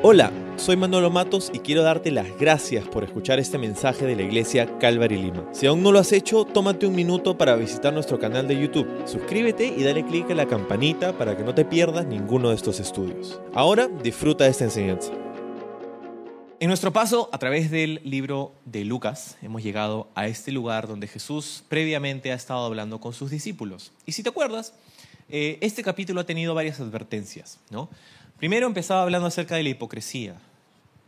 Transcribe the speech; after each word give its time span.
Hola, 0.00 0.30
soy 0.54 0.76
Manolo 0.76 1.10
Matos 1.10 1.50
y 1.52 1.58
quiero 1.58 1.82
darte 1.82 2.12
las 2.12 2.38
gracias 2.38 2.86
por 2.86 3.02
escuchar 3.02 3.40
este 3.40 3.58
mensaje 3.58 4.06
de 4.06 4.14
la 4.14 4.22
iglesia 4.22 4.78
Calvary 4.78 5.20
Lima. 5.20 5.48
Si 5.52 5.66
aún 5.66 5.82
no 5.82 5.90
lo 5.90 5.98
has 5.98 6.12
hecho, 6.12 6.44
tómate 6.44 6.86
un 6.86 6.94
minuto 6.94 7.36
para 7.36 7.56
visitar 7.56 7.92
nuestro 7.92 8.16
canal 8.16 8.46
de 8.46 8.60
YouTube. 8.60 8.86
Suscríbete 9.06 9.66
y 9.66 9.82
dale 9.82 10.06
clic 10.06 10.30
a 10.30 10.36
la 10.36 10.46
campanita 10.46 11.18
para 11.18 11.36
que 11.36 11.42
no 11.42 11.52
te 11.52 11.64
pierdas 11.64 12.06
ninguno 12.06 12.50
de 12.50 12.54
estos 12.54 12.78
estudios. 12.78 13.40
Ahora 13.52 13.88
disfruta 13.88 14.44
de 14.44 14.50
esta 14.50 14.62
enseñanza. 14.62 15.10
En 16.60 16.68
nuestro 16.68 16.92
paso 16.92 17.28
a 17.32 17.38
través 17.38 17.68
del 17.68 18.00
libro 18.04 18.52
de 18.66 18.84
Lucas, 18.84 19.36
hemos 19.42 19.64
llegado 19.64 20.06
a 20.14 20.28
este 20.28 20.52
lugar 20.52 20.86
donde 20.86 21.08
Jesús 21.08 21.64
previamente 21.68 22.30
ha 22.30 22.36
estado 22.36 22.64
hablando 22.64 23.00
con 23.00 23.14
sus 23.14 23.32
discípulos. 23.32 23.90
Y 24.06 24.12
si 24.12 24.22
te 24.22 24.28
acuerdas, 24.28 24.74
eh, 25.28 25.58
este 25.60 25.82
capítulo 25.82 26.20
ha 26.20 26.24
tenido 26.24 26.54
varias 26.54 26.78
advertencias, 26.78 27.58
¿no? 27.70 27.88
Primero 28.38 28.68
empezaba 28.68 29.02
hablando 29.02 29.26
acerca 29.26 29.56
de 29.56 29.64
la 29.64 29.70
hipocresía. 29.70 30.36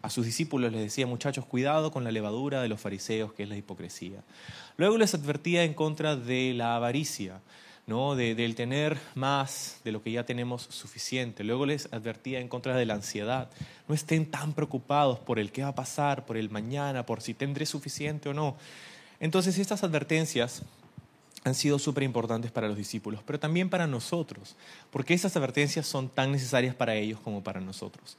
A 0.02 0.10
sus 0.10 0.26
discípulos 0.26 0.72
les 0.72 0.80
decía, 0.80 1.06
muchachos, 1.06 1.46
cuidado 1.46 1.92
con 1.92 2.02
la 2.02 2.10
levadura 2.10 2.60
de 2.60 2.68
los 2.68 2.80
fariseos, 2.80 3.32
que 3.32 3.44
es 3.44 3.48
la 3.48 3.56
hipocresía. 3.56 4.24
Luego 4.76 4.98
les 4.98 5.14
advertía 5.14 5.62
en 5.62 5.74
contra 5.74 6.16
de 6.16 6.54
la 6.54 6.74
avaricia, 6.74 7.40
¿no? 7.86 8.16
De, 8.16 8.34
del 8.34 8.56
tener 8.56 8.98
más 9.14 9.80
de 9.84 9.92
lo 9.92 10.02
que 10.02 10.10
ya 10.10 10.24
tenemos 10.24 10.62
suficiente. 10.62 11.44
Luego 11.44 11.66
les 11.66 11.92
advertía 11.92 12.40
en 12.40 12.48
contra 12.48 12.76
de 12.76 12.84
la 12.84 12.94
ansiedad. 12.94 13.48
No 13.86 13.94
estén 13.94 14.28
tan 14.28 14.52
preocupados 14.52 15.20
por 15.20 15.38
el 15.38 15.52
qué 15.52 15.62
va 15.62 15.68
a 15.68 15.74
pasar, 15.76 16.26
por 16.26 16.36
el 16.36 16.50
mañana, 16.50 17.06
por 17.06 17.20
si 17.20 17.34
tendré 17.34 17.64
suficiente 17.64 18.28
o 18.28 18.34
no. 18.34 18.56
Entonces 19.20 19.56
estas 19.56 19.84
advertencias 19.84 20.62
han 21.44 21.54
sido 21.54 21.78
súper 21.78 22.02
importantes 22.02 22.50
para 22.50 22.68
los 22.68 22.76
discípulos, 22.76 23.22
pero 23.24 23.40
también 23.40 23.70
para 23.70 23.86
nosotros, 23.86 24.56
porque 24.90 25.14
esas 25.14 25.36
advertencias 25.36 25.86
son 25.86 26.08
tan 26.08 26.32
necesarias 26.32 26.74
para 26.74 26.94
ellos 26.94 27.20
como 27.20 27.42
para 27.42 27.60
nosotros. 27.60 28.16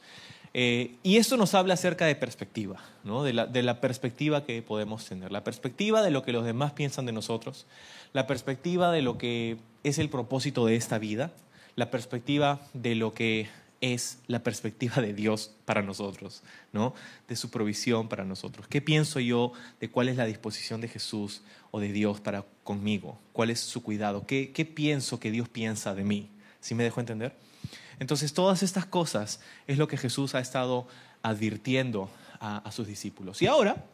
Eh, 0.53 0.95
y 1.01 1.17
esto 1.17 1.37
nos 1.37 1.53
habla 1.53 1.75
acerca 1.75 2.05
de 2.05 2.15
perspectiva, 2.15 2.81
¿no? 3.03 3.23
de, 3.23 3.31
la, 3.31 3.45
de 3.45 3.63
la 3.63 3.79
perspectiva 3.79 4.43
que 4.43 4.61
podemos 4.61 5.05
tener, 5.05 5.31
la 5.31 5.43
perspectiva 5.43 6.01
de 6.01 6.11
lo 6.11 6.23
que 6.23 6.33
los 6.33 6.43
demás 6.43 6.73
piensan 6.73 7.05
de 7.05 7.13
nosotros, 7.13 7.67
la 8.11 8.27
perspectiva 8.27 8.91
de 8.91 9.01
lo 9.01 9.17
que 9.17 9.57
es 9.83 9.97
el 9.97 10.09
propósito 10.09 10.65
de 10.65 10.75
esta 10.75 10.97
vida, 10.97 11.31
la 11.75 11.89
perspectiva 11.89 12.59
de 12.73 12.95
lo 12.95 13.13
que 13.13 13.47
es 13.81 14.19
la 14.27 14.43
perspectiva 14.43 15.01
de 15.01 15.13
Dios 15.13 15.51
para 15.65 15.81
nosotros, 15.81 16.43
¿no? 16.71 16.93
De 17.27 17.35
su 17.35 17.49
provisión 17.49 18.07
para 18.07 18.23
nosotros. 18.23 18.67
¿Qué 18.67 18.79
pienso 18.79 19.19
yo 19.19 19.53
de 19.79 19.89
cuál 19.89 20.07
es 20.07 20.17
la 20.17 20.25
disposición 20.25 20.81
de 20.81 20.87
Jesús 20.87 21.41
o 21.71 21.79
de 21.79 21.91
Dios 21.91 22.21
para 22.21 22.45
¿Cuál 23.33 23.49
es 23.49 23.59
su 23.59 23.83
cuidado? 23.83 24.25
¿Qué, 24.25 24.51
qué 24.51 24.65
pienso 24.65 25.19
que 25.19 25.31
Dios 25.31 25.49
piensa 25.49 25.93
de 25.95 26.03
mí? 26.03 26.29
¿Sí 26.59 26.75
me 26.75 26.83
dejo 26.83 26.99
entender? 26.99 27.35
Entonces, 27.99 28.33
todas 28.33 28.63
estas 28.63 28.85
cosas 28.85 29.39
es 29.67 29.77
lo 29.77 29.87
que 29.87 29.97
Jesús 29.97 30.33
ha 30.33 30.39
estado 30.39 30.87
advirtiendo 31.21 32.09
a, 32.39 32.71
sus 32.71 32.87
discípulos. 32.87 33.41
Y 33.43 33.47
ahora, 33.47 33.85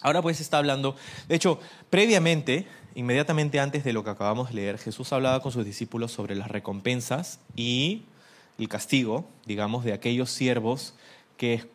ahora 0.00 0.22
pues 0.22 0.40
está 0.40 0.56
hablando, 0.56 0.96
de 1.28 1.34
hecho, 1.36 1.60
previamente, 1.90 2.66
inmediatamente 2.94 3.60
antes 3.60 3.84
de 3.84 3.92
lo 3.92 4.02
que 4.02 4.10
acabamos 4.10 4.48
de 4.48 4.54
leer, 4.54 4.78
Jesús 4.78 5.12
hablaba 5.12 5.40
con 5.40 5.52
sus 5.52 5.66
discípulos 5.66 6.12
sobre 6.12 6.34
las 6.34 6.50
recompensas 6.50 7.38
y 7.54 8.04
el 8.58 8.68
castigo, 8.70 9.28
digamos, 9.44 9.84
de 9.84 9.92
aquellos 9.92 10.30
siervos 10.30 10.94
que 11.36 11.68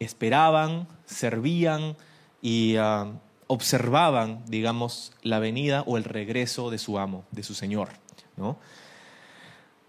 esperaban, 0.00 0.88
servían 1.04 1.96
y 2.42 2.76
uh, 2.78 3.12
observaban, 3.46 4.42
digamos, 4.46 5.12
la 5.22 5.38
venida 5.38 5.82
o 5.86 5.96
el 5.96 6.04
regreso 6.04 6.70
de 6.70 6.78
su 6.78 6.98
amo, 6.98 7.24
de 7.30 7.42
su 7.42 7.54
Señor. 7.54 7.90
¿no? 8.36 8.58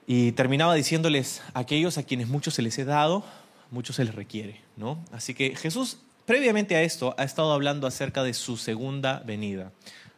Y 0.06 0.32
terminaba 0.34 0.76
diciéndoles, 0.76 1.42
aquellos 1.54 1.98
a 1.98 2.04
quienes 2.04 2.28
mucho 2.28 2.52
se 2.52 2.62
les 2.62 2.78
he 2.78 2.86
dado, 2.86 3.24
mucho 3.72 3.94
se 3.94 4.06
les 4.06 4.16
requiere. 4.16 4.62
¿no? 4.76 5.04
Así 5.12 5.34
que 5.34 5.56
Jesús, 5.56 6.00
previamente 6.26 6.76
a 6.76 6.84
esto, 6.84 7.16
ha 7.18 7.24
estado 7.24 7.52
hablando 7.54 7.88
acerca 7.88 8.24
de 8.24 8.34
su 8.34 8.58
segunda 8.58 9.22
venida. 9.26 9.72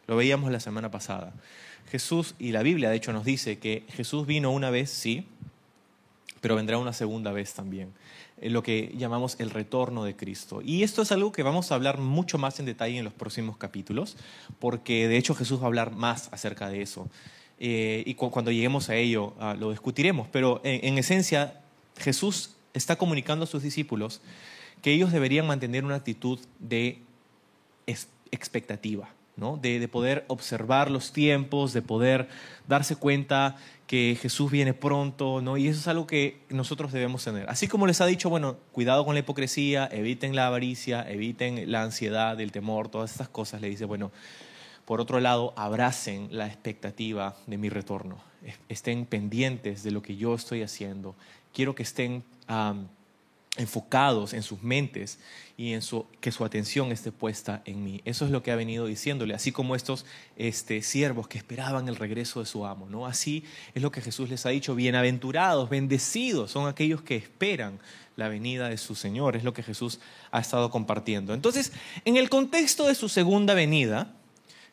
Lo 0.06 0.16
veíamos 0.16 0.50
la 0.50 0.60
semana 0.60 0.90
pasada. 0.90 1.32
Jesús, 1.90 2.34
y 2.38 2.52
la 2.52 2.62
Biblia 2.62 2.90
de 2.90 2.96
hecho 2.96 3.12
nos 3.12 3.24
dice 3.24 3.58
que 3.58 3.84
Jesús 3.90 4.26
vino 4.26 4.52
una 4.52 4.70
vez, 4.70 4.90
sí, 4.90 5.26
pero 6.40 6.56
vendrá 6.56 6.78
una 6.78 6.92
segunda 6.92 7.32
vez 7.32 7.52
también, 7.52 7.92
lo 8.42 8.62
que 8.62 8.94
llamamos 8.96 9.36
el 9.38 9.50
retorno 9.50 10.04
de 10.04 10.16
Cristo. 10.16 10.62
Y 10.64 10.82
esto 10.82 11.02
es 11.02 11.12
algo 11.12 11.32
que 11.32 11.42
vamos 11.42 11.70
a 11.70 11.74
hablar 11.74 11.98
mucho 11.98 12.38
más 12.38 12.58
en 12.60 12.66
detalle 12.66 12.98
en 12.98 13.04
los 13.04 13.12
próximos 13.12 13.56
capítulos, 13.56 14.16
porque 14.58 15.08
de 15.08 15.16
hecho 15.16 15.34
Jesús 15.34 15.60
va 15.60 15.64
a 15.64 15.66
hablar 15.66 15.92
más 15.92 16.28
acerca 16.32 16.68
de 16.68 16.82
eso. 16.82 17.08
Eh, 17.58 18.02
y 18.06 18.14
cu 18.14 18.30
cuando 18.30 18.50
lleguemos 18.50 18.88
a 18.88 18.96
ello 18.96 19.34
uh, 19.38 19.54
lo 19.58 19.70
discutiremos, 19.70 20.26
pero 20.32 20.62
en, 20.64 20.96
esencia 20.96 21.60
Jesús 21.98 22.56
está 22.72 22.96
comunicando 22.96 23.44
a 23.44 23.46
sus 23.46 23.62
discípulos 23.62 24.22
que 24.80 24.92
ellos 24.92 25.12
deberían 25.12 25.46
mantener 25.46 25.84
una 25.84 25.96
actitud 25.96 26.38
de 26.58 27.02
expectativa. 28.30 29.10
De, 29.36 29.78
de, 29.80 29.88
poder 29.88 30.26
observar 30.28 30.90
los 30.90 31.12
tiempos, 31.12 31.72
de 31.72 31.80
poder 31.80 32.28
darse 32.68 32.96
cuenta 32.96 33.56
que 33.86 34.16
Jesús 34.20 34.50
viene 34.50 34.74
pronto, 34.74 35.40
¿no? 35.40 35.56
Y 35.56 35.66
eso 35.66 35.80
es 35.80 35.88
algo 35.88 36.06
que 36.06 36.42
nosotros 36.50 36.92
debemos 36.92 37.24
tener. 37.24 37.48
Así 37.48 37.66
como 37.66 37.86
les 37.86 38.02
ha 38.02 38.06
dicho, 38.06 38.28
bueno, 38.28 38.58
cuidado 38.70 39.04
con 39.04 39.14
la 39.14 39.20
hipocresía, 39.20 39.88
eviten 39.90 40.36
la 40.36 40.46
avaricia, 40.46 41.08
eviten 41.08 41.72
la 41.72 41.82
ansiedad, 41.82 42.38
el 42.38 42.52
temor, 42.52 42.88
todas 42.88 43.12
estas 43.12 43.30
cosas, 43.30 43.62
le 43.62 43.70
dice, 43.70 43.86
bueno, 43.86 44.12
por 44.84 45.00
otro 45.00 45.20
lado, 45.20 45.54
abracen 45.56 46.28
la 46.30 46.46
expectativa 46.46 47.34
de 47.46 47.56
mi 47.56 47.70
retorno, 47.70 48.18
estén 48.68 49.06
pendientes 49.06 49.82
de 49.82 49.90
lo 49.90 50.02
que 50.02 50.16
yo 50.16 50.34
estoy 50.34 50.62
haciendo, 50.62 51.14
quiero 51.54 51.74
que 51.74 51.82
estén... 51.82 52.24
enfocados 53.56 54.32
en 54.32 54.42
sus 54.42 54.62
mentes 54.62 55.18
y 55.56 55.72
en 55.72 55.82
su, 55.82 56.06
que 56.20 56.32
su 56.32 56.44
atención 56.44 56.92
esté 56.92 57.12
puesta 57.12 57.62
en 57.64 57.84
mí. 57.84 58.00
Eso 58.04 58.24
es 58.24 58.30
lo 58.30 58.42
que 58.42 58.52
ha 58.52 58.56
venido 58.56 58.86
diciéndole, 58.86 59.34
así 59.34 59.52
como 59.52 59.74
estos 59.74 60.06
este, 60.36 60.82
siervos 60.82 61.28
que 61.28 61.36
esperaban 61.36 61.88
el 61.88 61.96
regreso 61.96 62.40
de 62.40 62.46
su 62.46 62.64
amo. 62.64 62.88
¿no? 62.88 63.06
Así 63.06 63.44
es 63.74 63.82
lo 63.82 63.90
que 63.90 64.00
Jesús 64.00 64.30
les 64.30 64.46
ha 64.46 64.50
dicho, 64.50 64.74
bienaventurados, 64.74 65.68
bendecidos 65.68 66.50
son 66.52 66.68
aquellos 66.68 67.02
que 67.02 67.16
esperan 67.16 67.80
la 68.16 68.28
venida 68.28 68.68
de 68.68 68.78
su 68.78 68.94
Señor, 68.94 69.36
es 69.36 69.44
lo 69.44 69.52
que 69.52 69.62
Jesús 69.62 69.98
ha 70.30 70.40
estado 70.40 70.70
compartiendo. 70.70 71.34
Entonces, 71.34 71.72
en 72.04 72.16
el 72.16 72.30
contexto 72.30 72.86
de 72.86 72.94
su 72.94 73.08
segunda 73.08 73.54
venida, 73.54 74.14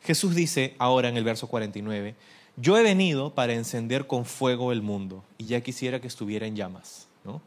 Jesús 0.04 0.36
dice 0.36 0.76
ahora 0.78 1.10
en 1.10 1.18
el 1.18 1.24
verso 1.24 1.48
49, 1.48 2.16
yo 2.58 2.78
he 2.78 2.84
venido 2.84 3.34
para 3.34 3.54
encender 3.54 4.08
con 4.08 4.26
fuego 4.26 4.72
el 4.72 4.82
mundo 4.82 5.24
y 5.38 5.46
ya 5.46 5.62
quisiera 5.62 6.00
que 6.00 6.08
estuviera 6.08 6.48
en 6.48 6.56
llamas. 6.56 7.08
¿no? 7.24 7.42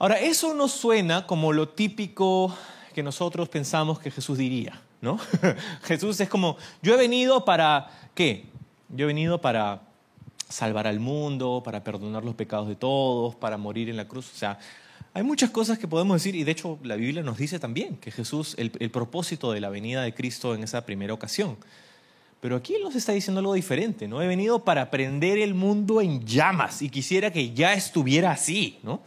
Ahora, 0.00 0.20
eso 0.20 0.54
no 0.54 0.68
suena 0.68 1.26
como 1.26 1.52
lo 1.52 1.70
típico 1.70 2.56
que 2.94 3.02
nosotros 3.02 3.48
pensamos 3.48 3.98
que 3.98 4.12
Jesús 4.12 4.38
diría, 4.38 4.80
¿no? 5.00 5.18
Jesús 5.82 6.20
es 6.20 6.28
como, 6.28 6.56
yo 6.82 6.94
he 6.94 6.96
venido 6.96 7.44
para, 7.44 7.90
¿qué? 8.14 8.46
Yo 8.90 9.04
he 9.04 9.08
venido 9.08 9.40
para 9.40 9.82
salvar 10.48 10.86
al 10.86 11.00
mundo, 11.00 11.62
para 11.64 11.82
perdonar 11.82 12.24
los 12.24 12.36
pecados 12.36 12.68
de 12.68 12.76
todos, 12.76 13.34
para 13.34 13.56
morir 13.56 13.90
en 13.90 13.96
la 13.96 14.06
cruz. 14.06 14.30
O 14.32 14.36
sea, 14.36 14.60
hay 15.14 15.24
muchas 15.24 15.50
cosas 15.50 15.80
que 15.80 15.88
podemos 15.88 16.14
decir 16.14 16.36
y 16.36 16.44
de 16.44 16.52
hecho 16.52 16.78
la 16.84 16.94
Biblia 16.94 17.24
nos 17.24 17.36
dice 17.36 17.58
también 17.58 17.96
que 17.96 18.12
Jesús, 18.12 18.54
el, 18.56 18.70
el 18.78 18.90
propósito 18.92 19.50
de 19.50 19.60
la 19.60 19.68
venida 19.68 20.02
de 20.02 20.14
Cristo 20.14 20.54
en 20.54 20.62
esa 20.62 20.86
primera 20.86 21.12
ocasión. 21.12 21.56
Pero 22.40 22.54
aquí 22.54 22.76
Él 22.76 22.84
nos 22.84 22.94
está 22.94 23.10
diciendo 23.10 23.40
algo 23.40 23.54
diferente, 23.54 24.06
¿no? 24.06 24.22
He 24.22 24.28
venido 24.28 24.62
para 24.62 24.92
prender 24.92 25.38
el 25.38 25.54
mundo 25.54 26.00
en 26.00 26.24
llamas 26.24 26.82
y 26.82 26.88
quisiera 26.88 27.32
que 27.32 27.52
ya 27.52 27.74
estuviera 27.74 28.30
así, 28.30 28.78
¿no? 28.84 29.00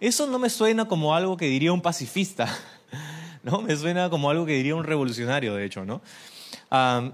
Eso 0.00 0.26
no 0.28 0.38
me 0.38 0.48
suena 0.48 0.86
como 0.86 1.14
algo 1.14 1.36
que 1.36 1.46
diría 1.46 1.72
un 1.72 1.80
pacifista, 1.80 2.56
¿no? 3.42 3.62
Me 3.62 3.76
suena 3.76 4.08
como 4.10 4.30
algo 4.30 4.46
que 4.46 4.52
diría 4.52 4.76
un 4.76 4.84
revolucionario, 4.84 5.54
de 5.54 5.64
hecho, 5.64 5.84
¿no? 5.84 6.00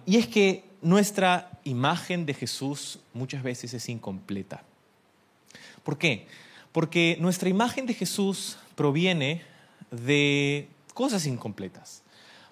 Y 0.07 0.17
es 0.17 0.27
que 0.27 0.65
nuestra 0.83 1.51
imagen 1.65 2.27
de 2.27 2.35
Jesús 2.35 2.99
muchas 3.15 3.43
veces 3.43 3.73
es 3.73 3.89
incompleta. 3.89 4.63
¿Por 5.83 5.97
qué? 5.97 6.27
Porque 6.73 7.17
nuestra 7.21 7.49
imagen 7.49 7.87
de 7.87 7.95
Jesús 7.95 8.59
proviene 8.75 9.43
de 9.91 10.69
cosas 10.93 11.27
incompletas. 11.27 12.03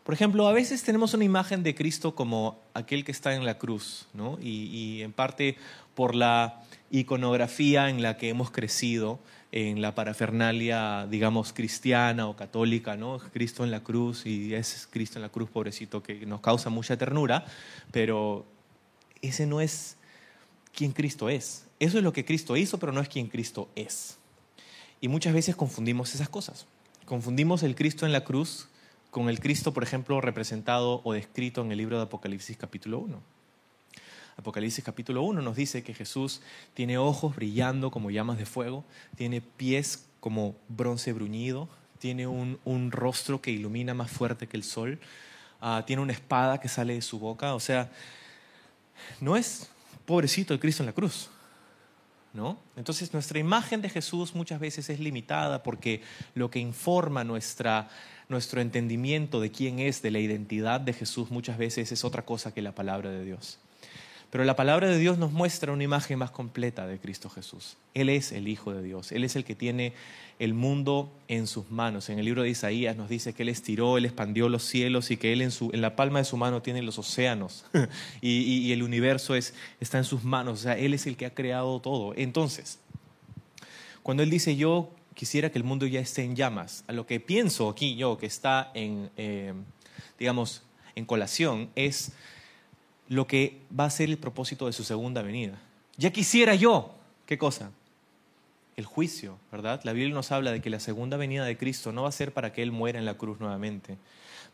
Por 0.05 0.15
ejemplo, 0.15 0.49
a 0.49 0.53
veces 0.53 0.83
tenemos 0.83 1.15
una 1.15 1.25
imagen 1.25 1.63
de 1.63 1.75
Cristo 1.75 2.15
como 2.15 2.59
aquel 2.75 3.05
que 3.05 3.13
está 3.13 3.35
en 3.35 3.45
la 3.45 3.59
cruz, 3.59 4.09
¿no? 4.15 4.39
y, 4.41 4.67
y 4.67 5.03
en 5.03 5.13
parte 5.13 5.57
por 5.95 6.15
la 6.15 6.63
iconografía 6.91 7.89
en 7.89 8.03
la 8.03 8.17
que 8.17 8.29
hemos 8.29 8.51
crecido, 8.51 9.21
en 9.53 9.83
la 9.83 9.95
parafernalia, 9.95 11.07
digamos, 11.11 11.53
cristiana 11.53 12.27
o 12.27 12.35
católica, 12.35 12.97
¿no? 12.97 13.19
Cristo 13.19 13.65
en 13.65 13.71
la 13.71 13.85
cruz 13.85 14.25
y 14.25 14.55
es 14.55 14.89
Cristo 14.91 15.19
en 15.19 15.23
la 15.23 15.29
cruz, 15.29 15.51
pobrecito, 15.51 16.03
que 16.03 16.25
nos 16.25 16.41
causa 16.41 16.71
mucha 16.71 16.97
ternura, 16.97 17.45
pero 17.91 18.47
ese 19.21 19.47
no 19.47 19.61
es 19.61 19.99
quien 20.75 20.93
Cristo 20.93 21.29
es. 21.29 21.67
Eso 21.79 21.99
es 21.99 22.05
lo 22.05 22.15
que 22.15 22.25
Cristo 22.25 22.57
hizo, 22.57 22.79
pero 22.79 22.93
no 22.93 23.01
es 23.03 23.09
quien 23.09 23.29
Cristo 23.29 23.69
es. 23.77 24.17
Y 25.03 25.09
muchas 25.09 25.35
veces 25.35 25.55
confundimos 25.55 26.15
esas 26.15 26.31
cosas. 26.31 26.67
Confundimos 27.05 27.63
el 27.63 27.75
Cristo 27.75 28.07
en 28.07 28.13
la 28.13 28.25
cruz 28.25 28.69
con 29.11 29.29
el 29.29 29.39
Cristo, 29.39 29.75
por 29.75 29.83
ejemplo, 29.83 30.23
representado 30.23 31.03
o 31.05 31.13
descrito 31.13 31.61
en 31.61 31.73
el 31.73 31.79
libro 31.79 31.99
de 31.99 32.05
Apocalipsis 32.05 32.57
capítulo 32.57 33.01
1. 33.01 33.21
Apocalipsis 34.43 34.83
capítulo 34.83 35.23
1 35.23 35.41
nos 35.41 35.55
dice 35.55 35.85
que 35.85 35.95
Jesús 35.95 36.41
tiene 36.75 36.99
ojos 36.99 37.37
brillando 37.37 37.93
como 37.93 38.11
llamas 38.11 38.39
de 38.39 38.45
fuego, 38.45 38.85
tiene 39.15 39.41
pies 39.41 40.09
como 40.19 40.57
bronce 40.69 41.13
bruñido, 41.13 41.69
tiene 42.01 42.27
un, 42.27 42.91
rostro 42.91 43.41
que 43.41 43.53
ilumina 43.53 43.95
más 43.95 44.11
fuerte 44.11 44.49
que 44.49 44.57
el 44.57 44.65
sol, 44.65 44.99
ah, 45.61 45.85
tiene 45.87 46.03
una 46.03 46.13
espada 46.13 46.59
que 46.59 46.67
sale 46.67 46.95
de 46.95 47.03
su 47.03 47.21
boca, 47.21 47.55
o 47.55 47.61
sea, 47.61 47.93
no 49.21 49.37
es 49.37 49.71
pobrecito 50.07 50.53
el 50.53 50.59
Cristo 50.59 50.83
en 50.83 50.89
la 50.89 50.93
cruz. 50.93 51.31
¿No? 52.35 52.59
Entonces 52.77 53.13
nuestra 53.13 53.39
imagen 53.39 53.81
de 53.81 53.91
Jesús 53.91 54.35
muchas 54.35 54.59
veces 54.59 54.89
es 54.89 54.99
limitada 54.99 55.63
porque 55.63 56.03
lo 56.35 56.51
que 56.51 56.59
informa 56.59 57.23
nuestra, 57.23 57.91
nuestro 58.29 58.61
entendimiento 58.61 59.39
de 59.39 59.53
quién 59.53 59.79
es, 59.79 60.03
de 60.03 60.11
la 60.11 60.19
identidad 60.19 60.81
de 60.81 60.95
Jesús, 60.95 61.31
muchas 61.31 61.59
veces 61.59 61.93
es 61.93 62.05
otra 62.05 62.25
cosa 62.25 62.53
que 62.53 62.63
la 62.63 62.75
palabra 62.75 63.11
de 63.11 63.25
Dios. 63.25 63.61
Pero 64.33 64.45
la 64.45 64.57
palabra 64.57 64.89
de 64.89 64.97
Dios 64.97 65.19
nos 65.19 65.31
muestra 65.31 65.75
una 65.75 65.85
imagen 65.85 66.19
más 66.19 66.31
completa 66.31 66.87
de 66.87 66.99
Cristo 66.99 67.29
Jesús. 67.29 67.77
Él 67.93 68.09
es 68.09 68.33
el 68.33 68.49
Hijo 68.49 68.73
de 68.73 68.83
Dios, 68.83 69.13
Él 69.13 69.25
es 69.25 69.37
el 69.37 69.45
que 69.45 69.55
tiene 69.55 69.93
el 70.39 70.55
mundo 70.55 71.13
en 71.29 71.47
sus 71.47 71.71
manos. 71.71 72.09
En 72.09 72.19
el 72.19 72.25
libro 72.25 72.43
de 72.43 72.49
Isaías 72.49 72.97
nos 72.97 73.11
dice 73.11 73.35
que 73.35 73.43
Él 73.43 73.51
estiró, 73.51 73.99
Él 73.99 74.07
expandió 74.07 74.49
los 74.49 74.63
cielos 74.63 75.11
y 75.11 75.19
que 75.19 75.35
Él 75.35 75.43
en, 75.43 75.81
la 75.83 75.97
palma 75.97 76.19
de 76.19 76.25
su 76.25 76.39
mano 76.39 76.63
tiene 76.63 76.81
los 76.81 76.99
océanos 76.99 77.67
y, 78.23 78.73
el 78.73 78.83
universo 78.83 79.35
es, 79.35 79.53
está 79.81 79.99
en 79.99 80.05
sus 80.05 80.25
manos. 80.25 80.61
O 80.61 80.63
sea, 80.63 80.79
Él 80.79 80.95
es 80.95 81.07
el 81.07 81.19
que 81.19 81.27
ha 81.27 81.35
creado 81.35 81.79
todo. 81.83 82.15
Entonces, 82.17 82.79
cuando 84.03 84.23
Él 84.23 84.31
dice 84.31 84.57
yo 84.57 84.95
quisiera 85.13 85.53
que 85.53 85.59
el 85.59 85.65
mundo 85.65 85.87
ya 85.87 86.01
esté 86.01 86.25
en 86.25 86.37
llamas, 86.37 86.85
a 86.87 86.93
lo 86.93 87.05
que 87.05 87.21
pienso 87.21 87.69
aquí 87.69 87.97
yo 87.97 88.17
que 88.17 88.25
está 88.25 88.71
en, 88.73 89.11
eh, 89.19 89.53
digamos, 90.19 90.63
en 90.95 91.05
colación 91.05 91.69
es 91.75 92.13
lo 93.13 93.27
que 93.27 93.61
va 93.79 93.85
a 93.85 93.91
ser 93.91 94.09
el 94.09 94.17
propósito 94.17 94.67
de 94.67 94.73
su 94.73 94.85
segunda 94.85 95.21
venida. 95.21 95.59
Ya 95.99 96.11
quisiera 96.11 96.55
yo, 96.55 96.95
¿qué 97.27 97.37
cosa? 97.37 97.71
El 98.75 98.87
juicio, 98.87 99.37
¿verdad? 99.53 99.83
La 99.85 99.93
Biblia 99.93 100.15
nos 100.15 100.33
habla 100.33 100.51
de 100.51 100.63
que 100.63 100.71
la 100.71 100.81
segunda 100.81 101.19
venida 101.19 101.45
de 101.45 101.59
Cristo 101.59 101.93
no 101.93 102.05
va 102.05 102.09
a 102.09 102.13
ser 102.13 102.33
para 102.33 102.55
que 102.55 102.63
Él 102.63 102.73
muera 102.73 102.99
en 102.99 103.05
la 103.05 103.15
cruz 103.15 103.39
nuevamente, 103.39 103.99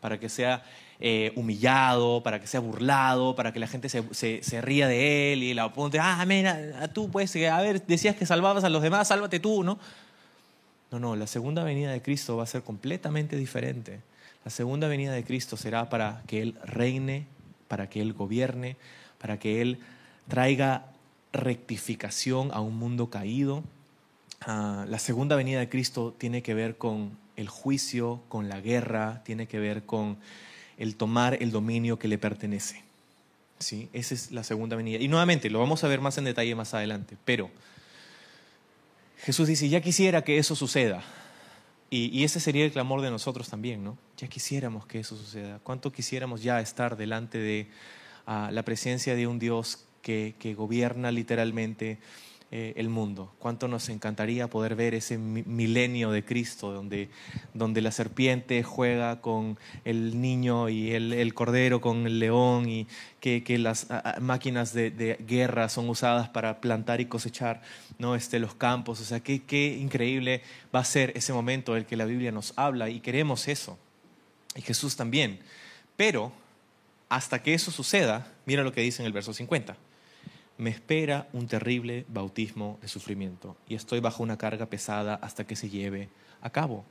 para 0.01 0.19
que 0.19 0.29
sea 0.29 0.65
eh, 0.99 1.33
humillado, 1.37 2.21
para 2.25 2.41
que 2.41 2.49
sea 2.49 2.59
burlado, 2.59 3.37
para 3.37 3.53
que 3.53 3.61
la 3.61 3.69
gente 3.69 3.89
se, 3.89 4.61
ría 4.61 4.89
de 4.89 5.33
Él 5.33 5.45
y 5.45 5.55
la 5.55 5.63
apunte, 5.63 6.01
ah, 6.01 6.25
mira, 6.27 6.89
tú 6.93 7.09
puedes, 7.13 7.37
a 7.37 7.61
ver, 7.61 7.87
decías 7.87 8.17
que 8.17 8.27
salvabas 8.27 8.65
a 8.65 8.69
los 8.69 8.83
demás, 8.83 9.07
sálvate 9.07 9.39
tú, 9.39 9.63
¿no? 9.63 9.79
No, 10.91 10.99
no, 10.99 11.15
la 11.15 11.29
segunda 11.29 11.63
venida 11.63 11.93
de 11.93 12.03
Cristo 12.03 12.37
va 12.37 12.43
a 12.43 12.47
ser 12.47 12.63
completamente 12.63 13.37
diferente. 13.37 14.01
La 14.45 14.51
segunda 14.51 14.89
venida 14.89 15.13
de 15.13 15.23
Cristo 15.23 15.57
será 15.57 15.89
para 15.89 16.23
que 16.27 16.43
Él 16.43 16.59
reine 16.65 17.27
para 17.69 17.89
que 17.89 18.01
Él 18.01 18.13
gobierne, 18.13 18.77
para 19.19 19.39
que 19.39 19.63
Él 19.63 19.79
traiga 20.29 20.87
rectificación 21.33 22.51
a 22.53 22.61
un 22.61 22.77
mundo 22.77 23.11
caído. 23.11 23.63
Ah, 24.41 24.87
la 24.89 24.99
segunda 24.99 25.37
venida 25.37 25.61
de 25.61 25.69
Cristo 25.69 26.15
tiene 26.17 26.43
que 26.43 26.55
ver 26.55 26.77
con 26.77 27.17
el 27.37 27.49
juicio, 27.49 28.21
con 28.29 28.49
la 28.49 28.61
guerra, 28.61 29.23
tiene 29.25 29.47
que 29.47 29.59
ver 29.59 29.85
con 29.85 30.19
el 30.77 30.97
tomar 30.97 31.41
el 31.43 31.51
dominio 31.51 31.99
que 31.99 32.09
le 32.09 32.19
pertenece. 32.19 32.83
¿Sí? 33.59 33.89
Esa 33.93 34.15
es 34.15 34.31
la 34.31 34.45
segunda 34.45 34.77
venida. 34.77 34.99
Y 34.99 35.09
nuevamente, 35.09 35.51
lo 35.51 35.59
vamos 35.59 35.83
a 35.83 35.89
ver 35.89 36.01
más 36.01 36.17
en 36.19 36.25
detalle 36.25 36.55
más 36.55 36.75
adelante, 36.75 37.17
pero 37.25 37.51
Jesús 39.23 39.49
dice, 39.49 39.69
ya 39.69 39.81
quisiera 39.81 40.23
que 40.23 40.39
eso 40.39 40.55
suceda. 40.55 41.03
Y, 41.91 42.23
ese 42.23 42.39
sería 42.39 42.65
el 42.65 42.73
clamor 42.73 43.01
de 43.01 43.11
nosotros 43.11 43.49
también, 43.49 43.83
¿no? 43.83 43.97
Ya 44.19 44.29
quisiéramos 44.29 44.85
que 44.87 45.01
eso 45.01 45.17
suceda. 45.17 45.59
¿Cuánto 45.63 45.91
quisiéramos 45.91 46.43
ya 46.43 46.61
estar 46.61 46.97
delante 46.97 47.39
de 47.39 47.69
ah, 48.27 48.51
la 48.53 48.63
presencia 48.63 49.15
de 49.15 49.27
un 49.27 49.39
Dios 49.39 49.87
que, 50.03 50.35
que 50.39 50.55
gobierna 50.55 51.11
literalmente 51.11 51.99
eh, 52.51 52.73
el 52.77 52.89
mundo. 52.89 53.35
Cuánto 53.39 53.69
nos 53.69 53.91
encantaría 53.91 54.49
poder 54.49 54.75
ver 54.75 54.95
ese 54.95 55.19
milenio 55.19 56.11
de 56.11 56.25
Cristo, 56.25 56.73
donde, 56.73 57.11
donde 57.53 57.83
la 57.83 57.93
serpiente 57.93 58.63
juega 58.63 59.21
con 59.21 59.59
el 59.85 60.19
niño 60.19 60.71
y 60.71 60.93
el, 60.93 61.13
el 61.13 61.35
cordero 61.35 61.83
con 61.83 62.07
el 62.07 62.19
león 62.19 62.67
y 62.67 62.87
que, 63.21 63.45
que 63.45 63.59
las 63.59 63.89
máquinas 64.19 64.73
de, 64.73 65.19
guerra 65.27 65.69
son 65.69 65.91
usadas 65.91 66.31
para 66.31 66.63
plantar 66.63 67.03
y 67.03 67.05
cosechar 67.05 67.61
¿no? 67.99 68.15
este, 68.15 68.39
los 68.39 68.55
campos. 68.55 68.99
O 69.03 69.05
sea, 69.05 69.21
qué, 69.21 69.43
qué 69.43 69.77
increíble 69.77 70.41
va 70.75 70.81
a 70.81 70.85
ser 70.85 71.13
ese 71.17 71.35
momento 71.35 71.75
del 71.75 71.85
que 71.85 71.97
la 71.97 72.07
Biblia 72.07 72.33
nos 72.33 72.55
habla 72.57 72.89
y 72.89 73.01
queremos 73.01 73.47
eso. 73.47 73.79
Y 74.57 74.63
Jesús 74.63 74.97
también. 74.97 75.41
Pero 75.99 76.33
hasta 77.11 77.43
que 77.43 77.53
eso 77.53 77.71
suceda, 77.71 78.33
mira 78.47 78.63
lo 78.63 78.73
que 78.73 78.81
dice 78.81 79.03
en 79.03 79.07
el 79.07 79.13
verso 79.13 79.35
50 79.35 79.77
me 80.59 80.71
espera 80.71 81.29
un 81.33 81.47
terrible 81.47 82.05
bautismo 82.09 82.79
de 82.83 82.89
sufrimiento 82.89 83.57
y 83.69 83.77
estoy 83.77 84.01
bajo 84.01 84.23
una 84.23 84.37
carga 84.37 84.67
pesada 84.67 85.15
hasta 85.15 85.47
que 85.47 85.57
se 85.57 85.71
lleve 85.71 86.09
a 86.43 86.51
cabo. 86.51 86.85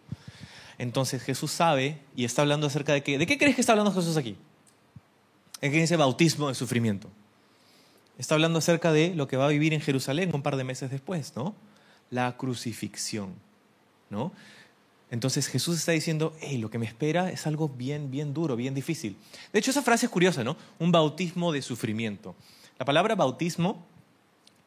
Entonces 0.78 1.22
Jesús 1.22 1.52
sabe 1.52 2.00
y 2.16 2.26
está 2.26 2.42
hablando 2.42 2.68
acerca 2.68 2.94
de 2.94 3.04
qué. 3.04 3.18
¿De 3.18 3.28
qué 3.28 3.38
crees 3.38 3.56
que 3.56 3.62
está 3.62 3.74
hablando 3.74 3.94
Jesús 3.94 4.16
aquí? 4.16 4.38
En 5.62 5.74
ese 5.76 5.98
bautismo 5.98 6.48
de 6.48 6.56
sufrimiento. 6.56 7.10
Está 8.18 8.36
hablando 8.36 8.60
acerca 8.60 8.92
de 8.92 9.14
lo 9.14 9.28
que 9.28 9.38
va 9.38 9.46
a 9.46 9.50
vivir 9.50 9.74
en 9.74 9.82
Jerusalén 9.82 10.34
un 10.34 10.42
par 10.42 10.56
de 10.56 10.64
meses 10.64 10.90
después, 10.90 11.34
¿no? 11.36 11.54
La 12.10 12.38
crucifixión, 12.38 13.34
¿no? 14.10 14.32
Entonces 15.10 15.48
Jesús 15.48 15.78
está 15.78 15.92
diciendo, 15.94 16.36
hey, 16.42 16.58
lo 16.58 16.70
que 16.70 16.80
me 16.80 16.86
espera 16.86 17.32
es 17.32 17.48
algo 17.48 17.70
bien, 17.70 18.12
bien 18.12 18.34
duro, 18.34 18.56
bien 18.56 18.74
difícil. 18.74 19.18
De 19.54 19.60
hecho, 19.60 19.72
esa 19.72 19.82
frase 19.82 20.08
es 20.08 20.12
curiosa, 20.12 20.44
¿no? 20.44 20.58
Un 20.80 20.92
bautismo 20.92 21.52
de 21.52 21.62
sufrimiento. 21.62 22.36
La 22.80 22.86
palabra 22.86 23.16
bautismo 23.16 23.86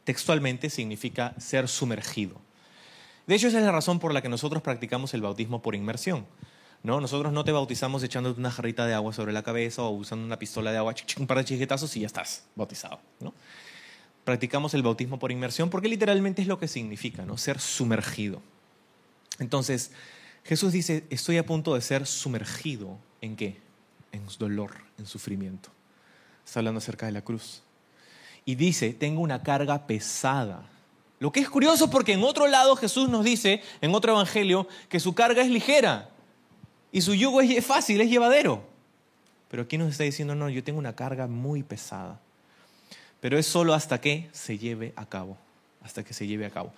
textualmente 0.05 0.71
significa 0.71 1.35
ser 1.39 1.69
sumergido. 1.69 2.41
De 3.27 3.37
hecho, 3.37 3.49
esa 3.49 3.59
es 3.59 3.65
la 3.65 3.73
razón 3.73 4.01
por 4.01 4.13
la 4.13 4.23
que 4.23 4.29
nosotros 4.29 4.63
practicamos 4.63 5.15
el 5.15 5.23
bautismo 5.23 5.63
por 5.63 5.77
inmersión. 5.77 6.27
¿no? 6.83 7.01
Nosotros 7.01 7.33
no 7.33 7.45
te 7.45 7.53
bautizamos 7.53 8.03
echándote 8.03 8.41
una 8.41 8.51
jarrita 8.51 8.87
de 8.87 8.95
agua 8.95 9.13
sobre 9.13 9.33
la 9.33 9.43
cabeza 9.43 9.83
o 9.83 9.91
usando 9.91 10.25
una 10.25 10.39
pistola 10.39 10.73
de 10.73 10.79
agua, 10.79 10.95
un 11.19 11.27
par 11.27 11.39
de 11.39 11.45
chiquetazos 11.45 11.97
y 11.97 12.01
ya 12.01 12.07
estás 12.07 12.45
bautizado. 12.57 13.01
Practicamos 14.25 14.75
el 14.75 14.83
bautismo 14.83 15.19
por 15.19 15.31
inmersión 15.31 15.71
porque 15.71 15.89
literalmente 15.89 16.43
es 16.43 16.49
lo 16.49 16.59
que 16.59 16.67
significa, 16.67 17.25
¿no? 17.25 17.39
ser 17.39 17.61
sumergido. 17.61 18.43
Entonces, 19.39 19.93
Jesús 20.45 20.73
dice, 20.73 21.05
estoy 21.11 21.39
a 21.39 21.47
punto 21.47 21.75
de 21.75 21.81
ser 21.81 22.07
sumergido 22.07 22.99
en 23.21 23.37
qué? 23.37 23.61
En 24.13 24.23
dolor, 24.39 24.73
en 24.99 25.07
sufrimiento. 25.07 25.71
Está 26.45 26.61
hablando 26.61 26.79
acerca 26.79 27.07
de 27.07 27.13
la 27.13 27.23
cruz 27.23 27.63
y 28.51 28.57
dice, 28.57 28.93
tengo 28.93 29.21
una 29.21 29.45
carga 29.45 29.87
pesada. 29.87 30.69
Lo 31.21 31.31
que 31.31 31.39
es 31.39 31.49
curioso 31.49 31.89
porque 31.89 32.15
en 32.15 32.25
otro 32.25 32.49
lado 32.49 32.75
Jesús 32.75 33.09
nos 33.09 33.25
dice, 33.25 33.63
en 33.81 33.95
otro 33.95 34.11
evangelio, 34.11 34.67
que 34.89 34.99
su 34.99 35.15
carga 35.15 35.41
es 35.43 35.51
ligera 35.51 36.11
y 36.91 37.03
su 37.03 37.15
yugo 37.15 37.43
es 37.43 37.65
fácil, 37.65 38.01
es 38.01 38.11
llevadero. 38.11 38.65
Pero 39.49 39.63
aquí 39.63 39.79
nos 39.79 39.91
está 39.93 40.03
diciendo, 40.03 40.35
no, 40.35 40.49
yo 40.49 40.65
tengo 40.65 40.81
una 40.81 40.97
carga 40.97 41.29
muy 41.29 41.63
pesada. 41.63 42.19
Pero 43.21 43.39
es 43.39 43.47
solo 43.47 43.73
hasta 43.73 44.01
que 44.01 44.29
se 44.33 44.59
lleve 44.59 44.95
a 44.97 45.07
cabo, 45.07 45.37
hasta 45.81 46.03
que 46.03 46.13
se 46.13 46.27
lleve 46.27 46.45
a 46.45 46.51
cabo. 46.51 46.73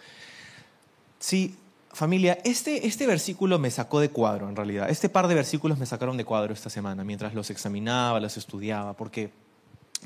Sí, 1.20 1.56
familia, 1.90 2.38
este, 2.44 2.86
este 2.86 3.06
versículo 3.06 3.58
me 3.58 3.70
sacó 3.70 3.98
de 3.98 4.10
cuadro 4.10 4.46
en 4.50 4.56
realidad. 4.56 4.90
Este 4.90 5.08
par 5.08 5.26
de 5.26 5.34
versículos 5.34 5.78
me 5.78 5.86
sacaron 5.86 6.18
de 6.18 6.26
cuadro 6.26 6.52
esta 6.52 6.68
semana 6.68 7.02
mientras 7.02 7.32
los 7.32 7.48
examinaba, 7.48 8.20
los 8.20 8.36
estudiaba, 8.36 8.92
porque 8.92 9.30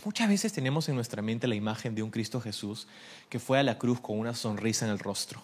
Muchas 0.05 0.29
veces 0.29 0.53
tenemos 0.53 0.89
en 0.89 0.95
nuestra 0.95 1.23
mente 1.23 1.47
la 1.47 1.55
imagen 1.55 1.95
de 1.95 2.03
un 2.03 2.11
Cristo 2.11 2.41
Jesús 2.41 2.87
que 3.29 3.39
fue 3.39 3.59
a 3.59 3.63
la 3.63 3.79
cruz 3.79 4.01
con 4.01 4.19
una 4.19 4.35
sonrisa 4.35 4.85
en 4.85 4.93
el 4.93 4.99
rostro, 4.99 5.43